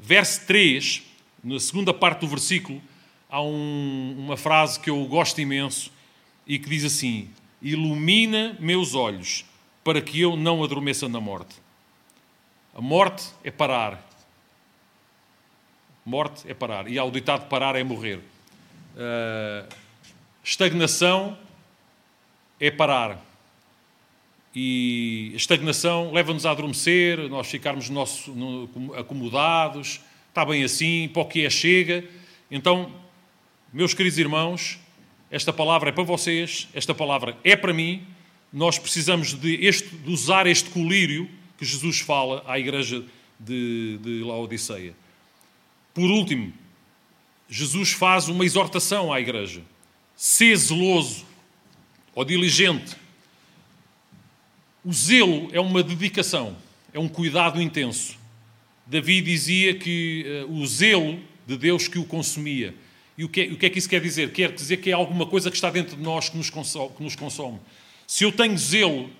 verso 0.00 0.46
3, 0.46 1.02
na 1.44 1.60
segunda 1.60 1.92
parte 1.92 2.20
do 2.20 2.28
versículo, 2.28 2.80
há 3.28 3.42
um, 3.42 4.14
uma 4.18 4.36
frase 4.36 4.80
que 4.80 4.88
eu 4.88 5.04
gosto 5.04 5.38
imenso 5.40 5.92
e 6.46 6.58
que 6.58 6.68
diz 6.68 6.84
assim: 6.84 7.28
Ilumina 7.60 8.56
meus 8.58 8.94
olhos 8.94 9.44
para 9.84 10.00
que 10.00 10.20
eu 10.20 10.36
não 10.36 10.64
adormeça 10.64 11.08
na 11.08 11.20
morte. 11.20 11.67
A 12.78 12.80
morte 12.80 13.24
é 13.42 13.50
parar. 13.50 14.08
Morte 16.06 16.48
é 16.48 16.54
parar. 16.54 16.86
E 16.86 16.96
ao 16.96 17.10
ditado 17.10 17.48
parar 17.48 17.74
é 17.74 17.82
morrer. 17.82 18.18
Uh, 18.94 19.68
estagnação 20.44 21.36
é 22.60 22.70
parar. 22.70 23.20
E 24.54 25.32
a 25.34 25.36
estagnação 25.36 26.12
leva-nos 26.12 26.46
a 26.46 26.52
adormecer, 26.52 27.28
nós 27.28 27.48
ficarmos 27.48 27.90
nosso, 27.90 28.30
no, 28.30 28.94
acomodados, 28.94 30.00
está 30.28 30.44
bem 30.44 30.62
assim, 30.62 31.10
para 31.12 31.22
o 31.22 31.26
que 31.26 31.44
é 31.44 31.50
chega. 31.50 32.04
Então, 32.48 32.94
meus 33.72 33.92
queridos 33.92 34.20
irmãos, 34.20 34.78
esta 35.32 35.52
palavra 35.52 35.88
é 35.88 35.92
para 35.92 36.04
vocês, 36.04 36.68
esta 36.72 36.94
palavra 36.94 37.36
é 37.42 37.56
para 37.56 37.74
mim. 37.74 38.06
Nós 38.52 38.78
precisamos 38.78 39.34
de, 39.34 39.66
este, 39.66 39.88
de 39.96 40.12
usar 40.12 40.46
este 40.46 40.70
colírio 40.70 41.28
que 41.58 41.64
Jesus 41.64 41.98
fala 42.00 42.42
à 42.46 42.58
igreja 42.58 43.04
de, 43.38 43.98
de 44.00 44.22
Laodiceia. 44.22 44.94
Por 45.92 46.10
último, 46.10 46.52
Jesus 47.48 47.92
faz 47.92 48.28
uma 48.28 48.44
exortação 48.44 49.12
à 49.12 49.20
igreja: 49.20 49.62
ser 50.16 50.56
zeloso 50.56 51.26
ou 52.14 52.24
diligente. 52.24 52.96
O 54.84 54.92
zelo 54.92 55.48
é 55.52 55.60
uma 55.60 55.82
dedicação, 55.82 56.56
é 56.92 56.98
um 56.98 57.08
cuidado 57.08 57.60
intenso. 57.60 58.16
Davi 58.86 59.20
dizia 59.20 59.74
que 59.74 60.44
uh, 60.48 60.52
o 60.52 60.66
zelo 60.66 61.20
de 61.46 61.56
Deus 61.56 61.88
que 61.88 61.98
o 61.98 62.04
consumia. 62.04 62.74
E 63.16 63.24
o 63.24 63.28
que, 63.28 63.40
é, 63.40 63.44
o 63.46 63.56
que, 63.56 63.66
é, 63.66 63.70
que 63.70 63.78
isso 63.78 63.88
quer 63.88 64.00
dizer? 64.00 64.32
Quer 64.32 64.52
dizer 64.52 64.76
que 64.78 64.90
é 64.90 64.92
alguma 64.92 65.26
coisa 65.26 65.50
que 65.50 65.56
está 65.56 65.70
dentro 65.70 65.96
de 65.96 66.02
nós 66.02 66.28
que 66.28 66.36
nos 66.36 66.48
consome. 66.48 66.94
Que 66.94 67.02
nos 67.02 67.16
consome. 67.16 67.58
Se 68.06 68.24
eu 68.24 68.30
tenho 68.30 68.56
zelo 68.56 69.10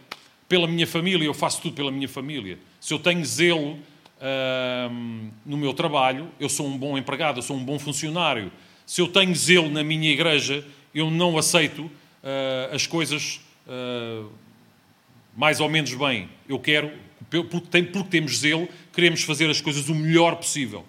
pela 0.48 0.66
minha 0.66 0.86
família, 0.86 1.26
eu 1.26 1.34
faço 1.34 1.60
tudo 1.60 1.74
pela 1.74 1.90
minha 1.90 2.08
família. 2.08 2.58
Se 2.80 2.94
eu 2.94 2.98
tenho 2.98 3.24
zelo 3.24 3.78
no 5.44 5.56
meu 5.56 5.72
trabalho, 5.72 6.28
eu 6.40 6.48
sou 6.48 6.66
um 6.66 6.76
bom 6.76 6.98
empregado, 6.98 7.38
eu 7.38 7.42
sou 7.42 7.56
um 7.56 7.64
bom 7.64 7.78
funcionário. 7.78 8.50
Se 8.86 9.00
eu 9.00 9.08
tenho 9.08 9.34
zelo 9.34 9.68
na 9.68 9.84
minha 9.84 10.10
igreja, 10.10 10.64
eu 10.94 11.10
não 11.10 11.36
aceito 11.36 11.82
uh, 11.82 12.74
as 12.74 12.86
coisas 12.86 13.40
uh, 13.66 14.28
mais 15.36 15.60
ou 15.60 15.68
menos 15.68 15.94
bem. 15.94 16.28
Eu 16.48 16.58
quero, 16.58 16.90
porque 17.30 17.82
temos 18.10 18.38
zelo, 18.38 18.68
queremos 18.92 19.22
fazer 19.22 19.48
as 19.50 19.60
coisas 19.60 19.88
o 19.88 19.94
melhor 19.94 20.34
possível. 20.36 20.84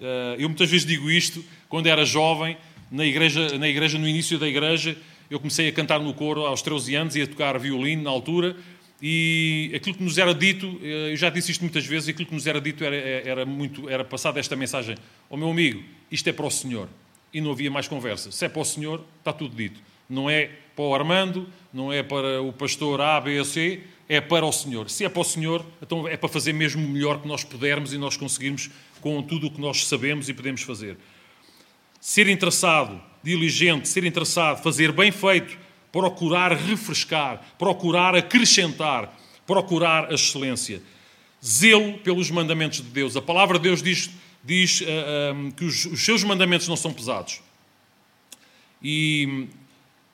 Ah, 0.00 0.34
eu 0.38 0.48
muitas 0.48 0.70
vezes 0.70 0.86
digo 0.86 1.10
isto, 1.10 1.44
quando 1.68 1.86
era 1.86 2.04
jovem, 2.04 2.56
na 2.90 3.04
igreja, 3.04 3.58
na 3.58 3.68
igreja, 3.68 3.98
no 3.98 4.08
início 4.08 4.38
da 4.38 4.48
igreja, 4.48 4.96
eu 5.30 5.38
comecei 5.38 5.68
a 5.68 5.72
cantar 5.72 6.00
no 6.00 6.12
coro 6.12 6.44
aos 6.44 6.60
13 6.60 6.94
anos 6.96 7.16
e 7.16 7.22
a 7.22 7.26
tocar 7.26 7.58
violino 7.58 8.02
na 8.02 8.10
altura. 8.10 8.56
E 9.00 9.70
aquilo 9.74 9.96
que 9.96 10.02
nos 10.02 10.18
era 10.18 10.34
dito, 10.34 10.78
eh, 10.82 11.12
eu 11.12 11.16
já 11.16 11.30
disse 11.30 11.52
isto 11.52 11.62
muitas 11.62 11.86
vezes, 11.86 12.08
aquilo 12.08 12.26
que 12.26 12.34
nos 12.34 12.46
era 12.46 12.60
dito 12.60 12.84
era, 12.84 12.96
era 12.96 13.46
muito, 13.46 13.88
era 13.88 14.04
passada 14.04 14.38
esta 14.38 14.54
mensagem: 14.56 14.96
Ó 15.30 15.34
oh, 15.34 15.36
meu 15.36 15.50
amigo, 15.50 15.82
isto 16.10 16.28
é 16.28 16.32
para 16.32 16.44
o 16.44 16.50
Senhor. 16.50 16.88
E 17.32 17.40
não 17.40 17.52
havia 17.52 17.70
mais 17.70 17.86
conversa. 17.86 18.30
Se 18.32 18.44
é 18.44 18.48
para 18.48 18.60
o 18.60 18.64
Senhor, 18.64 19.02
está 19.20 19.32
tudo 19.32 19.54
dito. 19.54 19.80
Não 20.08 20.28
é 20.28 20.50
para 20.74 20.84
o 20.84 20.94
Armando, 20.94 21.48
não 21.72 21.92
é 21.92 22.02
para 22.02 22.42
o 22.42 22.52
pastor 22.52 23.00
A, 23.00 23.20
B 23.20 23.38
ou 23.38 23.44
C, 23.44 23.80
é 24.08 24.20
para 24.20 24.44
o 24.44 24.50
Senhor. 24.50 24.90
Se 24.90 25.04
é 25.04 25.08
para 25.08 25.20
o 25.20 25.24
Senhor, 25.24 25.64
então 25.80 26.08
é 26.08 26.16
para 26.16 26.28
fazer 26.28 26.52
mesmo 26.52 26.84
o 26.84 26.88
melhor 26.88 27.22
que 27.22 27.28
nós 27.28 27.44
pudermos 27.44 27.92
e 27.92 27.98
nós 27.98 28.16
conseguirmos 28.16 28.68
com 29.00 29.22
tudo 29.22 29.46
o 29.46 29.50
que 29.50 29.60
nós 29.60 29.86
sabemos 29.86 30.28
e 30.28 30.34
podemos 30.34 30.62
fazer. 30.62 30.96
Ser 32.00 32.28
interessado, 32.28 33.00
diligente, 33.22 33.88
ser 33.88 34.04
interessado, 34.04 34.62
fazer 34.62 34.90
bem 34.90 35.12
feito, 35.12 35.58
procurar 35.92 36.52
refrescar, 36.52 37.54
procurar 37.58 38.14
acrescentar, 38.16 39.14
procurar 39.46 40.10
a 40.10 40.14
excelência. 40.14 40.82
Zelo 41.44 41.98
pelos 41.98 42.30
mandamentos 42.30 42.78
de 42.78 42.88
Deus. 42.88 43.16
A 43.16 43.22
palavra 43.22 43.58
de 43.58 43.64
Deus 43.64 43.82
diz, 43.82 44.10
diz 44.44 44.80
uh, 44.80 44.84
uh, 44.84 45.52
que 45.52 45.64
os, 45.64 45.84
os, 45.86 46.04
seus 46.04 46.22
mandamentos 46.22 46.68
não 46.68 46.76
são 46.76 46.92
pesados. 46.92 47.40
E 48.82 49.48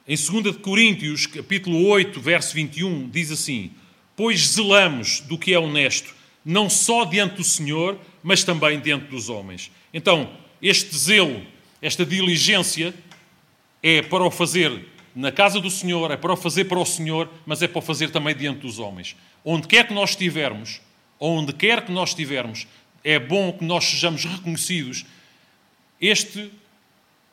em 0.09 0.17
2 0.17 0.57
Coríntios, 0.57 1.27
capítulo 1.27 1.87
8, 1.87 2.21
verso 2.21 2.55
21, 2.55 3.09
diz 3.11 3.31
assim: 3.31 3.73
Pois 4.17 4.41
zelamos 4.49 5.21
do 5.21 5.37
que 5.37 5.53
é 5.53 5.59
honesto, 5.59 6.15
não 6.45 6.71
só 6.71 7.05
diante 7.05 7.37
do 7.37 7.45
Senhor, 7.45 7.99
mas 8.23 8.45
também 8.45 8.81
diante 8.81 9.07
dos 9.07 9.29
homens. 9.29 9.71
Então, 9.93 10.31
este 10.63 10.97
zelo, 10.97 11.45
esta 11.81 12.05
diligência, 12.05 12.95
é 13.83 14.03
para 14.03 14.25
o 14.25 14.31
fazer 14.31 14.87
na 15.15 15.33
casa 15.33 15.61
do 15.61 15.71
Senhor, 15.71 16.11
é 16.11 16.17
para 16.17 16.33
o 16.33 16.37
fazer 16.37 16.65
para 16.65 16.79
o 16.79 16.85
Senhor, 16.85 17.29
mas 17.47 17.63
é 17.63 17.69
para 17.69 17.79
o 17.79 17.83
fazer 17.83 18.11
também 18.11 18.35
diante 18.35 18.61
dos 18.61 18.79
homens. 18.79 19.17
Onde 19.45 19.67
quer 19.67 19.87
que 19.87 19.95
nós 19.95 20.11
estivermos, 20.11 20.81
onde 21.19 21.53
quer 21.53 21.85
que 21.85 21.93
nós 21.93 22.11
estivermos, 22.11 22.67
é 23.03 23.19
bom 23.19 23.53
que 23.53 23.65
nós 23.65 23.85
sejamos 23.85 24.25
reconhecidos. 24.25 25.07
Este 26.01 26.51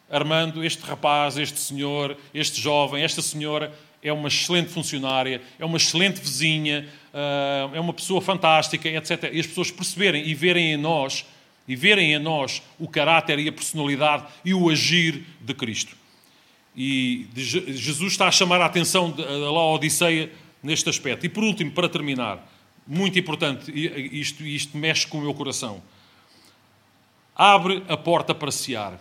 Armando, 0.09 0.63
este 0.63 0.83
rapaz, 0.83 1.37
este 1.37 1.59
senhor, 1.59 2.15
este 2.33 2.61
jovem, 2.61 3.03
esta 3.03 3.21
senhora 3.21 3.73
é 3.99 4.13
uma 4.13 4.27
excelente 4.27 4.69
funcionária, 4.69 5.41
é 5.57 5.65
uma 5.65 5.77
excelente 5.77 6.21
vizinha, 6.21 6.87
ah, 7.11 7.71
é 7.73 7.79
uma 7.79 7.93
pessoa 7.93 8.21
fantástica, 8.21 8.87
etc. 8.87 9.31
E 9.31 9.39
as 9.39 9.47
pessoas 9.47 9.71
perceberem 9.71 10.27
e 10.27 10.35
verem 10.35 10.73
em 10.73 10.77
nós, 10.77 11.25
e 11.67 11.75
verem 11.75 12.13
em 12.13 12.19
nós 12.19 12.61
o 12.77 12.87
caráter 12.87 13.39
e 13.39 13.47
a 13.47 13.51
personalidade 13.51 14.25
e 14.43 14.53
o 14.53 14.69
agir 14.69 15.23
de 15.41 15.53
Cristo. 15.53 15.95
E 16.75 17.27
Jesus 17.35 18.13
está 18.13 18.27
a 18.27 18.31
chamar 18.31 18.59
a 18.61 18.65
atenção 18.65 19.11
da 19.11 19.51
Laodiceia 19.51 20.31
neste 20.61 20.89
aspecto. 20.89 21.25
E 21.25 21.29
por 21.29 21.43
último, 21.43 21.71
para 21.71 21.87
terminar, 21.87 22.43
muito 22.85 23.17
importante, 23.17 23.71
isto, 23.71 24.43
isto 24.43 24.77
mexe 24.77 25.07
com 25.07 25.19
o 25.19 25.21
meu 25.21 25.33
coração. 25.33 25.81
Abre 27.35 27.83
a 27.87 27.95
porta 27.95 28.33
para 28.33 28.51
sear. 28.51 28.99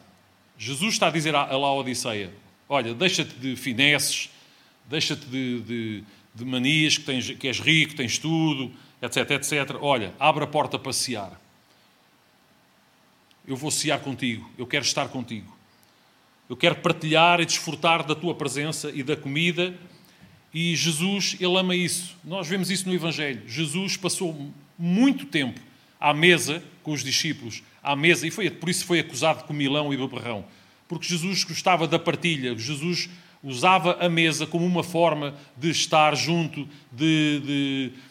Jesus 0.58 0.94
está 0.94 1.08
a 1.08 1.10
dizer 1.10 1.34
a 1.34 1.56
Laodiceia: 1.56 2.32
Olha, 2.68 2.94
deixa-te 2.94 3.34
de 3.34 3.56
finesses, 3.56 4.30
deixa-te 4.88 5.26
de, 5.26 5.60
de, 5.60 6.04
de, 6.34 6.44
manias, 6.44 6.96
que, 6.96 7.04
tens, 7.04 7.30
que 7.30 7.48
és 7.48 7.58
rico, 7.58 7.94
tens 7.94 8.18
tudo, 8.18 8.70
etc, 9.00 9.30
etc. 9.32 9.76
Olha, 9.80 10.14
abre 10.20 10.44
a 10.44 10.46
porta 10.46 10.78
para 10.78 10.92
sear. 10.92 11.41
Eu 13.46 13.56
vou 13.56 13.70
sear 13.70 14.00
contigo, 14.00 14.48
eu 14.56 14.66
quero 14.66 14.84
estar 14.84 15.08
contigo. 15.08 15.56
Eu 16.48 16.56
quero 16.56 16.76
partilhar 16.76 17.40
e 17.40 17.46
desfrutar 17.46 18.04
da 18.04 18.14
tua 18.14 18.34
presença 18.34 18.90
e 18.94 19.02
da 19.02 19.16
comida. 19.16 19.74
E 20.52 20.76
Jesus, 20.76 21.36
ele 21.40 21.56
ama 21.56 21.74
isso. 21.74 22.16
Nós 22.22 22.46
vemos 22.46 22.70
isso 22.70 22.86
no 22.86 22.94
Evangelho. 22.94 23.42
Jesus 23.48 23.96
passou 23.96 24.52
muito 24.78 25.26
tempo 25.26 25.60
à 25.98 26.12
mesa 26.12 26.62
com 26.82 26.92
os 26.92 27.02
discípulos, 27.02 27.62
à 27.82 27.94
mesa, 27.96 28.26
e 28.26 28.30
foi, 28.30 28.50
por 28.50 28.68
isso 28.68 28.84
foi 28.84 28.98
acusado 28.98 29.38
de 29.38 29.44
comilão 29.44 29.94
e 29.94 29.96
beberrão. 29.96 30.44
Porque 30.88 31.06
Jesus 31.06 31.44
gostava 31.44 31.86
da 31.86 31.98
partilha, 31.98 32.58
Jesus 32.58 33.08
usava 33.42 33.96
a 34.04 34.08
mesa 34.08 34.46
como 34.46 34.66
uma 34.66 34.82
forma 34.82 35.34
de 35.56 35.70
estar 35.70 36.14
junto, 36.16 36.68
de, 36.92 37.40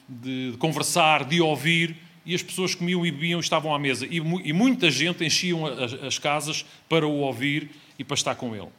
de, 0.09 0.51
de 0.51 0.57
conversar, 0.57 1.25
de 1.25 1.39
ouvir, 1.41 1.95
e 2.25 2.36
as 2.36 2.43
pessoas 2.43 2.75
comiam 2.75 3.05
e 3.05 3.12
bebiam 3.12 3.39
e 3.39 3.43
estavam 3.43 3.73
à 3.73 3.79
mesa. 3.79 4.05
E, 4.05 4.17
e 4.17 4.53
muita 4.53 4.91
gente 4.91 5.23
enchiam 5.23 5.65
as, 5.65 5.93
as 5.93 6.19
casas 6.19 6.65
para 6.88 7.07
o 7.07 7.19
ouvir 7.19 7.69
e 7.97 8.03
para 8.03 8.15
estar 8.15 8.36
com 8.36 8.55
Ele. 8.55 8.69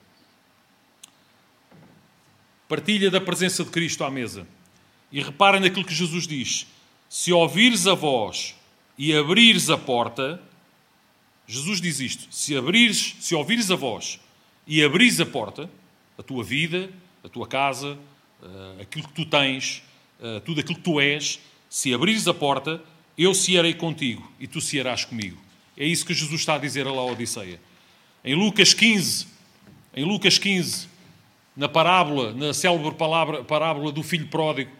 Partilha 2.68 3.10
da 3.10 3.20
presença 3.20 3.64
de 3.64 3.70
Cristo 3.70 4.04
à 4.04 4.10
mesa. 4.10 4.46
E 5.10 5.20
reparem 5.20 5.60
naquilo 5.60 5.84
que 5.84 5.94
Jesus 5.94 6.26
diz: 6.26 6.66
Se 7.08 7.32
ouvires 7.32 7.86
a 7.86 7.94
voz 7.94 8.54
e 8.96 9.14
abrires 9.14 9.68
a 9.68 9.76
porta, 9.76 10.40
Jesus 11.46 11.80
diz 11.80 12.00
isto: 12.00 12.26
se 12.30 12.56
abrires, 12.56 13.16
se 13.20 13.34
ouvires 13.34 13.70
a 13.70 13.76
voz 13.76 14.20
e 14.66 14.82
abrires 14.82 15.20
a 15.20 15.26
porta, 15.26 15.68
a 16.16 16.22
tua 16.22 16.42
vida, 16.42 16.88
a 17.22 17.28
tua 17.28 17.46
casa, 17.46 17.98
eh, 18.42 18.82
aquilo 18.82 19.06
que 19.08 19.14
tu 19.14 19.26
tens, 19.26 19.82
eh, 20.20 20.40
tudo 20.40 20.60
aquilo 20.60 20.76
que 20.76 20.84
tu 20.84 21.00
és, 21.00 21.40
se 21.68 21.92
abrires 21.92 22.26
a 22.28 22.34
porta, 22.34 22.82
eu 23.16 23.34
cearei 23.34 23.74
contigo 23.74 24.30
e 24.40 24.46
tu 24.46 24.60
cearás 24.60 25.04
comigo. 25.04 25.38
É 25.76 25.84
isso 25.84 26.04
que 26.04 26.14
Jesus 26.14 26.40
está 26.40 26.54
a 26.54 26.58
dizer 26.58 26.86
a 26.86 26.92
Laodiceia. 26.92 27.60
Em 28.24 28.34
Lucas 28.34 28.72
15, 28.74 29.26
em 29.94 30.04
Lucas 30.04 30.38
15, 30.38 30.88
na 31.56 31.68
parábola, 31.68 32.32
na 32.32 32.54
célebre 32.54 32.94
palavra, 32.94 33.44
parábola 33.44 33.92
do 33.92 34.02
filho 34.02 34.26
pródigo, 34.28 34.70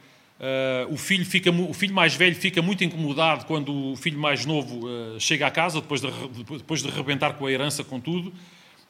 uh, 0.40 0.92
o, 0.92 0.97
filho 0.97 1.25
fica, 1.25 1.51
o 1.51 1.75
filho 1.75 1.95
mais 1.95 2.14
velho 2.14 2.35
fica 2.35 2.62
muito 2.62 2.83
incomodado 2.83 3.45
quando 3.47 3.92
o 3.92 3.97
filho 3.97 4.18
mais 4.18 4.47
novo 4.47 4.87
uh, 4.87 5.21
chega 5.21 5.47
à 5.47 5.51
casa, 5.51 5.81
depois 5.81 6.01
de, 6.01 6.09
depois 6.59 6.83
de 6.83 6.88
arrebentar 6.88 7.35
com 7.35 7.47
a 7.47 7.53
herança, 7.53 7.85
com 7.85 8.01
tudo, 8.01 8.33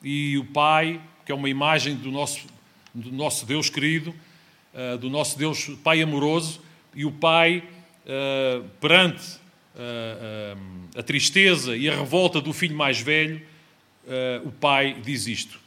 e 0.03 0.39
o 0.39 0.45
pai, 0.45 1.01
que 1.25 1.33
é 1.33 1.35
uma 1.35 1.49
imagem 1.49 1.97
do 1.97 2.11
nosso, 2.11 2.47
do 2.95 3.11
nosso 3.11 3.47
Deus 3.47 3.69
querido, 3.69 4.15
uh, 4.75 4.99
do 4.99 5.11
nosso 5.11 5.39
Deus 5.39 5.71
Pai 5.83 6.03
amoroso, 6.03 6.61
e 6.95 7.05
o 7.05 7.11
pai, 7.11 7.65
perante 8.81 9.41
a 10.97 11.03
tristeza 11.03 11.77
e 11.77 11.89
a 11.89 11.97
revolta 11.97 12.41
do 12.41 12.53
filho 12.53 12.77
mais 12.77 13.01
velho, 13.01 13.41
uh, 14.05 14.49
o 14.49 14.53
pai 14.53 15.01
diz 15.03 15.27
isto. 15.27 15.61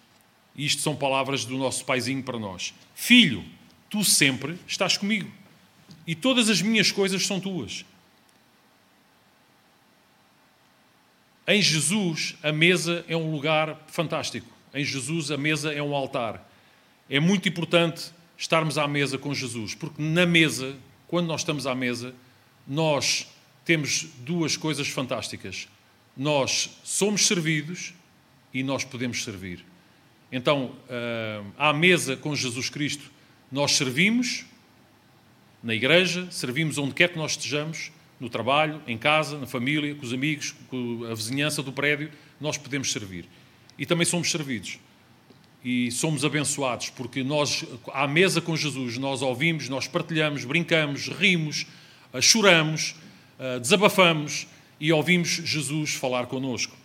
Isto 0.55 0.81
são 0.81 0.95
palavras 0.95 1.45
do 1.45 1.57
nosso 1.57 1.85
paizinho 1.85 2.23
para 2.23 2.39
nós. 2.39 2.73
Filho, 2.93 3.43
tu 3.89 4.03
sempre 4.03 4.57
estás 4.67 4.97
comigo 4.97 5.29
e 6.07 6.15
todas 6.15 6.49
as 6.49 6.61
minhas 6.61 6.91
coisas 6.91 7.25
são 7.25 7.39
tuas. 7.39 7.83
Em 11.47 11.61
Jesus, 11.61 12.35
a 12.41 12.51
mesa 12.51 13.05
é 13.07 13.15
um 13.15 13.31
lugar 13.31 13.83
fantástico. 13.87 14.47
Em 14.73 14.83
Jesus, 14.83 15.29
a 15.29 15.37
mesa 15.37 15.73
é 15.73 15.81
um 15.81 15.93
altar. 15.93 16.49
É 17.09 17.19
muito 17.19 17.47
importante 17.47 18.11
estarmos 18.37 18.77
à 18.77 18.87
mesa 18.87 19.17
com 19.17 19.33
Jesus, 19.33 19.75
porque 19.75 20.01
na 20.01 20.25
mesa, 20.25 20.75
quando 21.07 21.27
nós 21.27 21.41
estamos 21.41 21.67
à 21.67 21.75
mesa, 21.75 22.15
nós 22.67 23.27
temos 23.63 24.07
duas 24.19 24.55
coisas 24.55 24.87
fantásticas. 24.87 25.67
Nós 26.15 26.79
somos 26.83 27.27
servidos 27.27 27.93
e 28.53 28.63
nós 28.63 28.83
podemos 28.83 29.23
servir. 29.23 29.65
Então, 30.31 30.75
ah, 30.89 31.69
à 31.69 31.73
mesa 31.73 32.15
com 32.15 32.35
Jesus 32.35 32.69
Cristo, 32.69 33.11
nós 33.51 33.71
servimos 33.71 34.45
na 35.65 35.73
igreja, 35.73 36.27
servimos 36.29 36.77
onde 36.77 36.93
quer 36.93 37.09
que 37.09 37.17
nós 37.17 37.31
estejamos, 37.31 37.91
no 38.19 38.29
trabalho, 38.29 38.81
em 38.87 38.97
casa, 38.97 39.37
na 39.37 39.47
família, 39.47 39.95
com 39.95 40.05
os 40.05 40.13
amigos, 40.13 40.53
com 40.67 41.05
a 41.09 41.13
vizinhança 41.15 41.61
do 41.61 41.73
prédio, 41.73 42.11
nós 42.39 42.57
podemos 42.57 42.91
servir. 42.91 43.25
E 43.77 43.85
também 43.85 44.05
somos 44.05 44.29
servidos. 44.31 44.79
E 45.63 45.91
somos 45.91 46.23
abençoados, 46.23 46.91
porque 46.91 47.23
nós, 47.23 47.65
à 47.91 48.07
mesa 48.07 48.39
com 48.39 48.55
Jesus, 48.55 48.99
nós 48.99 49.23
ouvimos, 49.23 49.67
nós 49.67 49.87
partilhamos, 49.87 50.45
brincamos, 50.45 51.07
rimos, 51.07 51.65
choramos, 52.21 52.95
ah, 53.39 53.59
desabafamos 53.59 54.47
e 54.79 54.91
ouvimos 54.91 55.29
Jesus 55.29 55.93
falar 55.93 56.25
connosco. 56.25 56.75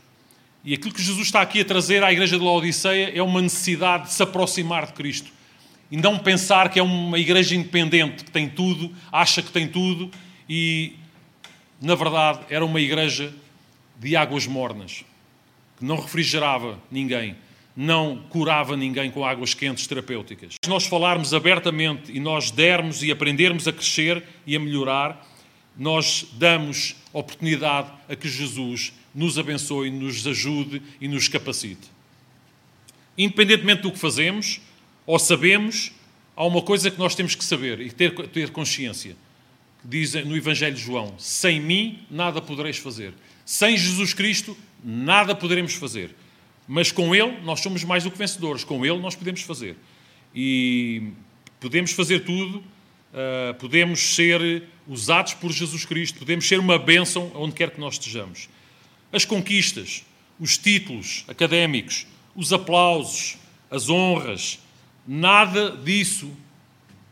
E 0.65 0.75
aquilo 0.75 0.93
que 0.93 1.03
Jesus 1.03 1.27
está 1.27 1.41
aqui 1.41 1.61
a 1.61 1.65
trazer 1.65 2.03
à 2.05 2.13
igreja 2.13 2.39
de 2.39 2.45
Laodiceia 2.45 3.13
é 3.15 3.23
uma 3.23 3.41
necessidade 3.41 4.05
de 4.05 4.13
se 4.13 4.23
aproximar 4.23 4.87
de 4.87 4.93
Cristo. 4.93 5.31
E 5.91 5.97
não 5.97 6.19
pensar 6.19 6.69
que 6.69 6.79
é 6.79 6.83
uma 6.83 7.19
igreja 7.19 7.57
independente, 7.57 8.25
que 8.25 8.31
tem 8.31 8.49
tudo, 8.49 8.95
acha 9.11 9.43
que 9.43 9.51
tem 9.51 9.67
tudo, 9.67 10.11
e, 10.49 10.95
na 11.81 11.95
verdade, 11.95 12.41
era 12.49 12.65
uma 12.65 12.81
igreja 12.81 13.33
de 13.99 14.15
águas 14.15 14.47
mornas, 14.47 15.05
que 15.79 15.85
não 15.85 15.97
refrigerava 15.97 16.79
ninguém, 16.91 17.37
não 17.77 18.25
curava 18.29 18.77
ninguém 18.77 19.11
com 19.11 19.25
águas 19.25 19.55
quentes 19.55 19.87
terapêuticas. 19.87 20.55
Se 20.63 20.69
nós 20.69 20.87
falarmos 20.87 21.33
abertamente 21.33 22.13
e 22.13 22.21
nós 22.21 22.51
dermos 22.51 23.03
e 23.03 23.11
aprendermos 23.11 23.67
a 23.69 23.73
crescer 23.73 24.23
e 24.47 24.57
a 24.57 24.61
melhorar, 24.61 25.27
nós 25.77 26.27
damos 26.33 26.97
oportunidade 27.13 27.91
a 28.09 28.17
que 28.17 28.29
Jesus 28.29 28.93
nos 29.15 29.39
abençoe, 29.39 29.91
nos 29.91 30.27
ajude 30.27 30.83
e 31.01 31.09
nos 31.09 31.29
capacite. 31.29 31.91
Independentemente 33.17 33.83
do 33.83 33.93
que 33.93 33.99
fazemos 33.99 34.61
ou 35.07 35.19
sabemos, 35.19 35.93
há 36.37 36.45
uma 36.45 36.63
coisa 36.63 36.91
que 36.91 36.99
nós 36.99 37.15
temos 37.15 37.35
que 37.35 37.45
saber 37.45 37.81
e 37.81 37.91
ter, 37.91 38.13
ter 38.29 38.51
consciência. 38.51 39.17
Diz 39.85 40.15
no 40.15 40.37
Evangelho 40.37 40.75
de 40.75 40.83
João: 40.83 41.15
Sem 41.19 41.61
mim 41.61 42.01
nada 42.11 42.41
podereis 42.41 42.77
fazer. 42.77 43.15
Sem 43.45 43.77
Jesus 43.77 44.13
Cristo 44.13 44.57
nada 44.85 45.35
poderemos 45.35 45.75
fazer. 45.75 46.15
Mas 46.73 46.93
com 46.93 47.13
Ele 47.13 47.37
nós 47.43 47.59
somos 47.59 47.83
mais 47.83 48.05
do 48.05 48.13
que 48.13 48.17
vencedores. 48.17 48.63
Com 48.63 48.87
Ele 48.87 48.99
nós 48.99 49.17
podemos 49.17 49.43
fazer. 49.43 49.77
E 50.33 51.11
podemos 51.59 51.91
fazer 51.91 52.21
tudo, 52.21 52.59
uh, 52.59 53.55
podemos 53.59 54.15
ser 54.15 54.63
usados 54.87 55.35
por 55.35 55.51
Jesus 55.51 55.85
Cristo, 55.85 56.21
podemos 56.21 56.47
ser 56.47 56.61
uma 56.61 56.79
bênção 56.79 57.33
onde 57.35 57.57
quer 57.57 57.71
que 57.71 57.81
nós 57.81 57.95
estejamos 57.95 58.49
as 59.13 59.25
conquistas, 59.25 60.05
os 60.39 60.57
títulos 60.57 61.25
académicos, 61.27 62.07
os 62.37 62.53
aplausos, 62.53 63.37
as 63.69 63.89
honras, 63.89 64.61
nada 65.05 65.77
disso 65.77 66.31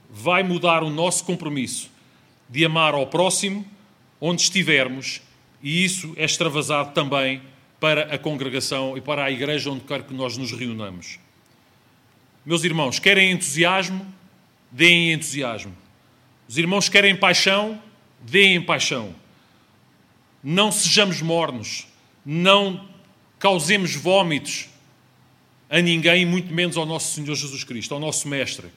vai 0.09 0.45
mudar 0.45 0.85
o 0.85 0.91
nosso 0.91 1.25
compromisso 1.25 1.91
de 2.49 2.65
amar 2.65 2.95
ao 2.95 3.09
próximo 3.09 3.67
onde 4.21 4.43
estivermos, 4.43 5.21
e 5.61 5.85
isso 5.85 6.13
é 6.17 6.25
extravasado 6.25 6.95
também 6.95 7.43
para 7.81 8.15
a 8.15 8.19
congregação 8.19 8.97
e 8.97 9.01
para 9.01 9.25
a 9.25 9.31
igreja 9.31 9.71
onde 9.71 9.85
quer 9.85 10.03
que 10.03 10.15
nós 10.15 10.37
nos 10.37 10.53
reunamos. 10.53 11.19
Meus 12.45 12.65
irmãos, 12.65 12.99
querem 12.99 13.33
entusiasmo? 13.33 14.07
Deem 14.71 15.13
entusiasmo. 15.13 15.75
Os 16.49 16.59
irmãos 16.59 16.89
querem 16.89 17.15
paixão? 17.15 17.81
Deem 18.21 18.61
paixão. 18.61 19.15
Não 20.43 20.73
sejamos 20.73 21.21
mornos, 21.21 21.87
não 22.25 22.89
causemos 23.39 23.95
vômitos 23.95 24.69
a 25.69 25.81
ninguém, 25.81 26.25
muito 26.25 26.53
menos 26.53 26.77
ao 26.77 26.87
nosso 26.87 27.15
Senhor 27.15 27.35
Jesus 27.35 27.65
Cristo, 27.65 27.93
ao 27.93 28.01
nosso 28.01 28.27
Mestre. 28.29 28.69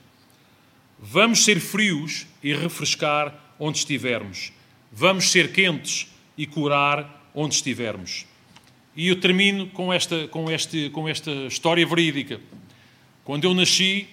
Vamos 0.99 1.43
ser 1.45 1.59
frios 1.59 2.27
e 2.43 2.53
refrescar 2.53 3.33
onde 3.59 3.79
estivermos. 3.79 4.51
Vamos 4.91 5.31
ser 5.31 5.53
quentes 5.53 6.07
e 6.37 6.45
curar 6.45 7.31
onde 7.33 7.55
estivermos. 7.55 8.25
E 8.95 9.07
eu 9.07 9.19
termino 9.19 9.67
com 9.67 9.91
esta, 9.93 10.27
com, 10.27 10.51
este, 10.51 10.89
com 10.89 11.07
esta 11.07 11.31
história 11.31 11.85
verídica. 11.85 12.41
Quando 13.23 13.45
eu 13.45 13.53
nasci, 13.53 14.07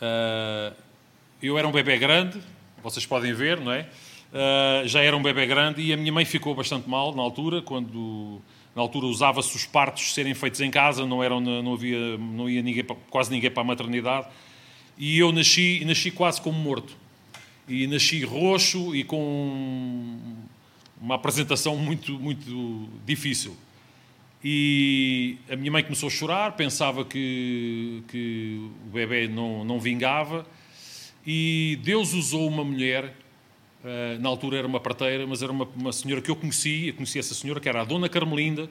uh, 0.00 0.74
eu 1.42 1.58
era 1.58 1.66
um 1.66 1.72
bebê 1.72 1.98
grande, 1.98 2.40
vocês 2.82 3.04
podem 3.04 3.32
ver, 3.32 3.58
não 3.60 3.72
é? 3.72 3.88
Uh, 4.32 4.86
já 4.86 5.00
era 5.00 5.16
um 5.16 5.22
bebê 5.22 5.46
grande 5.46 5.82
e 5.82 5.92
a 5.92 5.96
minha 5.96 6.12
mãe 6.12 6.24
ficou 6.24 6.54
bastante 6.54 6.88
mal 6.88 7.14
na 7.14 7.22
altura, 7.22 7.62
quando 7.62 8.40
na 8.76 8.82
altura 8.82 9.06
usava-se 9.06 9.56
os 9.56 9.66
partos 9.66 10.12
serem 10.12 10.34
feitos 10.34 10.60
em 10.60 10.70
casa, 10.70 11.06
não, 11.06 11.22
eram, 11.22 11.40
não, 11.40 11.74
havia, 11.74 12.16
não 12.18 12.48
ia 12.48 12.62
ninguém, 12.62 12.84
quase 13.10 13.30
ninguém 13.30 13.50
para 13.50 13.62
a 13.62 13.66
maternidade, 13.66 14.26
e 14.96 15.18
eu 15.18 15.32
nasci, 15.32 15.84
nasci 15.84 16.10
quase 16.10 16.40
como 16.40 16.58
morto. 16.58 16.96
E 17.66 17.86
nasci 17.86 18.22
roxo 18.24 18.94
e 18.94 19.02
com 19.02 20.36
uma 21.04 21.16
apresentação 21.16 21.76
muito, 21.76 22.18
muito 22.18 22.88
difícil. 23.04 23.54
E 24.42 25.36
a 25.50 25.54
minha 25.54 25.70
mãe 25.70 25.82
começou 25.82 26.06
a 26.06 26.10
chorar, 26.10 26.56
pensava 26.56 27.04
que, 27.04 28.02
que 28.08 28.70
o 28.86 28.90
bebê 28.90 29.28
não, 29.28 29.64
não 29.64 29.78
vingava, 29.78 30.46
e 31.26 31.78
Deus 31.82 32.14
usou 32.14 32.48
uma 32.48 32.64
mulher 32.64 33.14
Uh, 33.84 34.18
na 34.18 34.30
altura 34.30 34.56
era 34.56 34.66
uma 34.66 34.80
parteira, 34.80 35.26
mas 35.26 35.42
era 35.42 35.52
uma, 35.52 35.68
uma 35.76 35.92
senhora 35.92 36.22
que 36.22 36.30
eu 36.30 36.36
conheci, 36.36 36.86
eu 36.86 36.94
conheci 36.94 37.18
essa 37.18 37.34
senhora, 37.34 37.60
que 37.60 37.68
era 37.68 37.82
a 37.82 37.84
Dona 37.84 38.08
Carmelinda, 38.08 38.66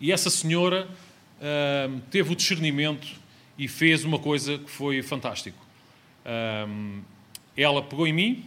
e 0.00 0.12
essa 0.12 0.30
senhora 0.30 0.88
uh, 1.40 2.00
teve 2.08 2.32
o 2.32 2.36
discernimento 2.36 3.04
e 3.58 3.66
fez 3.66 4.04
uma 4.04 4.16
coisa 4.16 4.56
que 4.56 4.70
foi 4.70 5.02
fantástico. 5.02 5.58
Uh, 6.24 7.02
ela 7.56 7.82
pegou 7.82 8.06
em 8.06 8.12
mim, 8.12 8.44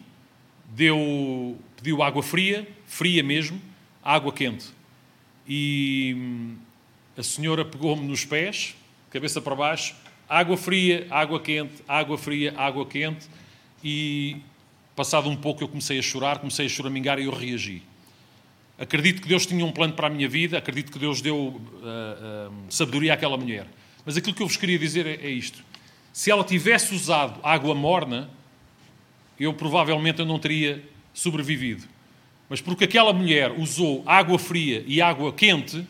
deu, 0.67 1.57
pediu 1.75 2.03
água 2.03 2.21
fria, 2.21 2.67
fria 2.85 3.23
mesmo, 3.23 3.61
água 4.03 4.31
quente. 4.31 4.67
E 5.47 6.13
hum, 6.15 6.55
a 7.17 7.23
senhora 7.23 7.65
pegou-me 7.65 8.05
nos 8.07 8.25
pés, 8.25 8.75
cabeça 9.09 9.41
para 9.41 9.55
baixo, 9.55 9.95
água 10.29 10.57
fria, 10.57 11.07
água 11.09 11.39
quente, 11.39 11.83
água 11.87 12.17
fria, 12.17 12.53
água 12.57 12.85
quente, 12.85 13.27
e 13.83 14.41
Passado 14.97 15.29
um 15.29 15.35
pouco 15.35 15.63
eu 15.63 15.67
comecei 15.67 15.99
a 15.99 16.01
chorar, 16.01 16.39
comecei 16.39 16.65
a 16.65 16.69
choramingar 16.69 17.19
e 17.19 17.25
eu 17.25 17.31
reagi. 17.31 17.83
Acredito 18.79 19.21
que 19.21 19.27
Deus 19.27 19.45
tinha 19.45 19.63
um 19.63 19.71
plano 19.71 19.93
para 19.93 20.07
a 20.07 20.09
minha 20.09 20.27
vida, 20.27 20.57
acredito 20.57 20.91
que 20.91 20.97
Deus 20.97 21.21
deu 21.21 21.37
uh, 21.37 21.51
uh, 21.51 22.53
sabedoria 22.67 23.13
àquela 23.13 23.37
mulher. 23.37 23.67
Mas 24.03 24.17
aquilo 24.17 24.35
que 24.35 24.41
eu 24.41 24.47
vos 24.47 24.57
queria 24.57 24.79
dizer 24.79 25.05
é, 25.05 25.27
é 25.27 25.29
isto. 25.29 25.63
Se 26.11 26.31
ela 26.31 26.43
tivesse 26.43 26.95
usado 26.95 27.39
água 27.43 27.75
morna, 27.75 28.27
eu 29.39 29.53
provavelmente 29.53 30.23
não 30.23 30.39
teria 30.39 30.83
sobrevivido. 31.13 31.83
Mas 32.49 32.61
porque 32.61 32.85
aquela 32.85 33.11
mulher 33.11 33.51
usou 33.51 34.03
água 34.05 34.39
fria 34.39 34.83
e 34.87 35.01
água 35.01 35.33
quente, 35.33 35.85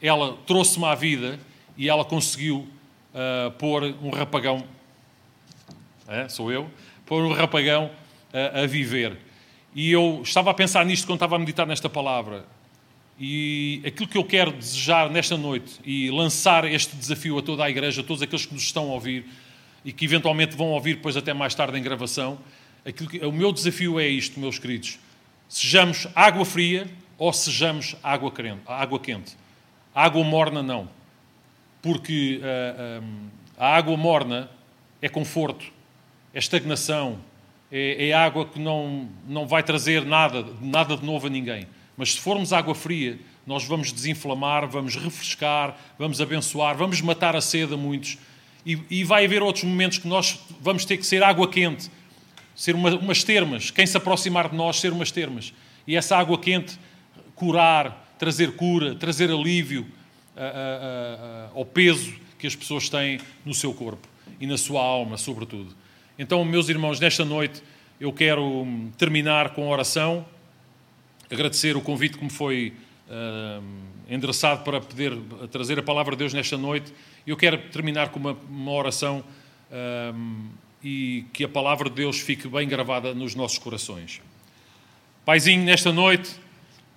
ela 0.00 0.36
trouxe-me 0.46 0.86
à 0.86 0.94
vida 0.94 1.38
e 1.76 1.88
ela 1.88 2.04
conseguiu 2.04 2.66
uh, 3.14 3.50
pôr 3.52 3.82
um 4.02 4.10
rapagão, 4.10 4.64
é, 6.08 6.28
sou 6.28 6.50
eu, 6.50 6.70
pôr 7.04 7.22
um 7.22 7.32
rapagão 7.32 7.90
uh, 8.32 8.62
a 8.62 8.66
viver. 8.66 9.16
E 9.74 9.90
eu 9.90 10.20
estava 10.22 10.50
a 10.50 10.54
pensar 10.54 10.84
nisto 10.86 11.06
quando 11.06 11.16
estava 11.16 11.36
a 11.36 11.38
meditar 11.38 11.66
nesta 11.66 11.88
palavra. 11.88 12.46
E 13.18 13.82
aquilo 13.86 14.08
que 14.08 14.18
eu 14.18 14.24
quero 14.24 14.52
desejar 14.52 15.10
nesta 15.10 15.36
noite 15.36 15.78
e 15.84 16.10
lançar 16.10 16.64
este 16.64 16.96
desafio 16.96 17.38
a 17.38 17.42
toda 17.42 17.64
a 17.64 17.70
igreja, 17.70 18.00
a 18.00 18.04
todos 18.04 18.22
aqueles 18.22 18.46
que 18.46 18.54
nos 18.54 18.62
estão 18.62 18.90
a 18.90 18.94
ouvir 18.94 19.24
e 19.84 19.92
que 19.92 20.04
eventualmente 20.04 20.56
vão 20.56 20.68
ouvir 20.68 20.94
depois 20.94 21.16
até 21.16 21.32
mais 21.32 21.54
tarde 21.54 21.78
em 21.78 21.82
gravação, 21.82 22.38
que, 22.92 23.24
o 23.24 23.32
meu 23.32 23.52
desafio 23.52 23.98
é 23.98 24.06
isto, 24.06 24.38
meus 24.38 24.58
queridos. 24.58 24.98
Sejamos 25.48 26.06
água 26.14 26.44
fria 26.44 26.86
ou 27.16 27.32
sejamos 27.32 27.96
água, 28.02 28.30
quente, 28.30 28.60
água 28.66 29.00
quente. 29.00 29.36
Água 29.94 30.24
morna 30.24 30.62
não. 30.62 30.88
Porque 31.80 32.40
uh, 32.40 33.02
um, 33.02 33.28
a 33.56 33.76
água 33.76 33.96
morna 33.96 34.50
é 35.00 35.08
conforto, 35.08 35.66
é 36.32 36.38
estagnação, 36.38 37.18
é, 37.70 38.08
é 38.08 38.12
água 38.12 38.46
que 38.46 38.58
não, 38.58 39.08
não 39.28 39.46
vai 39.46 39.62
trazer 39.62 40.04
nada, 40.04 40.46
nada 40.60 40.96
de 40.96 41.04
novo 41.04 41.26
a 41.26 41.30
ninguém. 41.30 41.66
Mas 41.96 42.14
se 42.14 42.20
formos 42.20 42.52
água 42.52 42.74
fria, 42.74 43.18
nós 43.46 43.64
vamos 43.64 43.92
desinflamar, 43.92 44.66
vamos 44.66 44.96
refrescar, 44.96 45.78
vamos 45.98 46.20
abençoar, 46.20 46.76
vamos 46.76 47.00
matar 47.00 47.36
a 47.36 47.40
sede 47.40 47.74
a 47.74 47.76
muitos. 47.76 48.18
E, 48.64 48.78
e 48.90 49.04
vai 49.04 49.24
haver 49.24 49.42
outros 49.42 49.64
momentos 49.64 49.98
que 49.98 50.08
nós 50.08 50.38
vamos 50.60 50.84
ter 50.84 50.96
que 50.96 51.06
ser 51.06 51.22
água 51.22 51.48
quente, 51.48 51.90
ser 52.54 52.74
uma, 52.74 52.94
umas 52.96 53.24
termas. 53.24 53.70
Quem 53.70 53.86
se 53.86 53.96
aproximar 53.96 54.48
de 54.48 54.56
nós, 54.56 54.80
ser 54.80 54.92
umas 54.92 55.10
termas. 55.10 55.52
E 55.86 55.96
essa 55.96 56.16
água 56.16 56.38
quente 56.38 56.78
curar, 57.34 58.14
trazer 58.18 58.52
cura, 58.52 58.94
trazer 58.94 59.30
alívio 59.30 59.86
a, 60.36 60.42
a, 60.42 60.46
a, 60.46 61.50
ao 61.54 61.64
peso 61.64 62.14
que 62.38 62.46
as 62.46 62.54
pessoas 62.54 62.88
têm 62.88 63.20
no 63.44 63.54
seu 63.54 63.72
corpo 63.72 64.08
e 64.40 64.46
na 64.46 64.56
sua 64.56 64.82
alma, 64.82 65.16
sobretudo. 65.16 65.74
Então, 66.18 66.44
meus 66.44 66.68
irmãos, 66.68 67.00
nesta 67.00 67.24
noite 67.24 67.62
eu 68.00 68.12
quero 68.12 68.66
terminar 68.96 69.50
com 69.50 69.64
a 69.64 69.68
oração 69.68 70.26
agradecer 71.30 71.76
o 71.76 71.80
convite 71.80 72.18
que 72.18 72.24
me 72.24 72.30
foi 72.30 72.72
uh, 73.08 73.64
endereçado 74.08 74.62
para 74.62 74.80
poder 74.80 75.16
trazer 75.50 75.78
a 75.78 75.82
palavra 75.82 76.12
de 76.12 76.18
Deus 76.18 76.32
nesta 76.32 76.56
noite. 76.56 76.92
Eu 77.26 77.36
quero 77.36 77.58
terminar 77.70 78.10
com 78.10 78.18
uma, 78.18 78.36
uma 78.48 78.72
oração 78.72 79.24
uh, 79.70 80.48
e 80.84 81.24
que 81.32 81.42
a 81.42 81.48
palavra 81.48 81.88
de 81.88 81.96
Deus 81.96 82.20
fique 82.20 82.46
bem 82.46 82.68
gravada 82.68 83.14
nos 83.14 83.34
nossos 83.34 83.56
corações. 83.56 84.20
Paizinho, 85.24 85.64
nesta 85.64 85.90
noite 85.90 86.30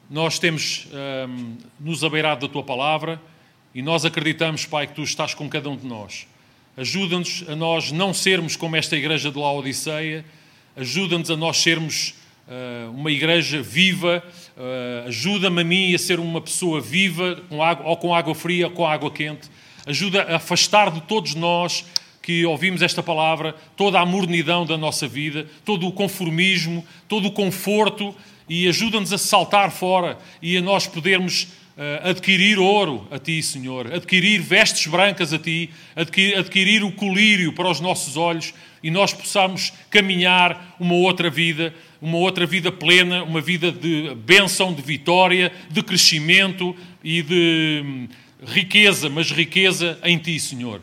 nós 0.10 0.38
temos 0.38 0.88
uh, 0.88 1.58
nos 1.80 2.04
abeirado 2.04 2.46
da 2.46 2.52
tua 2.52 2.64
palavra 2.64 3.22
e 3.74 3.82
nós 3.82 4.04
acreditamos, 4.04 4.66
Pai, 4.66 4.88
que 4.88 4.94
tu 4.94 5.04
estás 5.04 5.34
com 5.34 5.50
cada 5.50 5.70
um 5.70 5.78
de 5.78 5.86
nós. 5.86 6.28
Ajuda-nos 6.76 7.46
a 7.48 7.56
nós 7.56 7.92
não 7.92 8.14
sermos 8.14 8.56
como 8.56 8.76
esta 8.76 8.96
igreja 8.96 9.32
de 9.32 9.38
Laodiceia, 9.38 10.26
ajuda-nos 10.76 11.32
a 11.32 11.38
nós 11.38 11.58
sermos 11.58 12.14
uh, 12.48 12.92
uma 12.92 13.12
igreja 13.12 13.62
viva, 13.62 14.22
uh, 14.58 15.08
ajuda-me 15.08 15.62
a 15.62 15.64
mim 15.64 15.96
a 15.96 15.98
ser 15.98 16.20
uma 16.20 16.42
pessoa 16.42 16.82
viva, 16.82 17.42
com 17.48 17.64
água, 17.64 17.86
ou 17.86 17.96
com 17.96 18.14
água 18.14 18.36
fria 18.36 18.68
ou 18.68 18.74
com 18.74 18.86
água 18.86 19.10
quente, 19.12 19.50
ajuda 19.86 20.24
a 20.24 20.36
afastar 20.36 20.92
de 20.92 21.02
todos 21.02 21.36
nós 21.36 21.86
que 22.28 22.46
ouvimos 22.46 22.82
esta 22.82 23.02
palavra 23.02 23.56
toda 23.78 24.02
a 24.02 24.06
mornidão 24.06 24.66
da 24.66 24.78
nossa 24.78 25.08
vida, 25.08 25.48
todo 25.64 25.88
o 25.88 25.94
conformismo, 25.94 26.86
todo 27.08 27.30
o 27.30 27.32
conforto 27.32 28.14
e 28.50 28.68
ajuda-nos 28.68 29.14
a 29.14 29.18
saltar 29.18 29.72
fora 29.72 30.18
e 30.42 30.58
a 30.58 30.62
nós 30.62 30.86
podermos 30.86 31.44
uh, 31.44 32.10
adquirir 32.10 32.60
ouro 32.60 33.08
a 33.10 33.18
Ti, 33.18 33.42
Senhor, 33.42 33.94
adquirir 33.94 34.42
vestes 34.42 34.88
brancas 34.88 35.32
a 35.32 35.40
Ti, 35.40 35.70
adquirir, 35.96 36.38
adquirir 36.38 36.84
o 36.84 36.92
colírio 36.92 37.54
para 37.54 37.72
os 37.72 37.80
nossos 37.80 38.18
olhos 38.18 38.54
e 38.84 38.92
nós 38.92 39.14
possamos 39.14 39.72
caminhar 39.90 40.76
uma 40.78 40.96
outra 40.96 41.30
vida 41.30 41.74
uma 42.02 42.18
outra 42.18 42.46
vida 42.46 42.74
plena, 42.74 43.24
uma 43.24 43.40
vida 43.40 43.72
de 43.72 44.14
bênção, 44.16 44.74
de 44.74 44.82
vitória, 44.82 45.52
de 45.72 45.82
crescimento 45.82 46.76
e 47.02 47.24
de 47.24 47.82
hum, 47.86 48.08
riqueza, 48.46 49.10
mas 49.10 49.32
riqueza 49.32 49.98
em 50.04 50.18
Ti, 50.18 50.38
Senhor. 50.42 50.82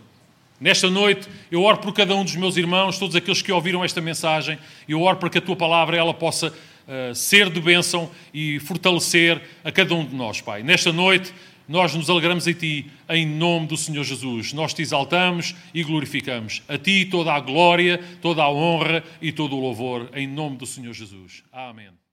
Nesta 0.60 0.88
noite, 0.88 1.28
eu 1.50 1.62
oro 1.62 1.78
por 1.78 1.92
cada 1.92 2.14
um 2.14 2.24
dos 2.24 2.36
meus 2.36 2.56
irmãos, 2.56 2.98
todos 2.98 3.16
aqueles 3.16 3.42
que 3.42 3.50
ouviram 3.50 3.84
esta 3.84 4.00
mensagem, 4.00 4.58
eu 4.88 5.02
oro 5.02 5.16
para 5.16 5.28
que 5.28 5.38
a 5.38 5.40
Tua 5.40 5.56
palavra 5.56 5.96
ela 5.96 6.14
possa 6.14 6.48
uh, 6.48 7.14
ser 7.14 7.50
de 7.50 7.60
bênção 7.60 8.10
e 8.32 8.60
fortalecer 8.60 9.42
a 9.64 9.72
cada 9.72 9.94
um 9.94 10.04
de 10.04 10.14
nós, 10.14 10.40
Pai. 10.40 10.62
Nesta 10.62 10.92
noite, 10.92 11.34
nós 11.68 11.94
nos 11.94 12.08
alegramos 12.08 12.46
em 12.46 12.52
Ti, 12.52 12.90
em 13.08 13.26
nome 13.26 13.66
do 13.66 13.76
Senhor 13.76 14.04
Jesus. 14.04 14.52
Nós 14.52 14.72
te 14.72 14.82
exaltamos 14.82 15.56
e 15.72 15.82
glorificamos. 15.82 16.62
A 16.68 16.78
Ti 16.78 17.06
toda 17.10 17.32
a 17.32 17.40
glória, 17.40 18.00
toda 18.22 18.42
a 18.42 18.50
honra 18.50 19.02
e 19.20 19.32
todo 19.32 19.56
o 19.56 19.60
louvor, 19.60 20.08
em 20.14 20.26
nome 20.26 20.56
do 20.56 20.66
Senhor 20.66 20.92
Jesus. 20.92 21.42
Amém. 21.52 22.03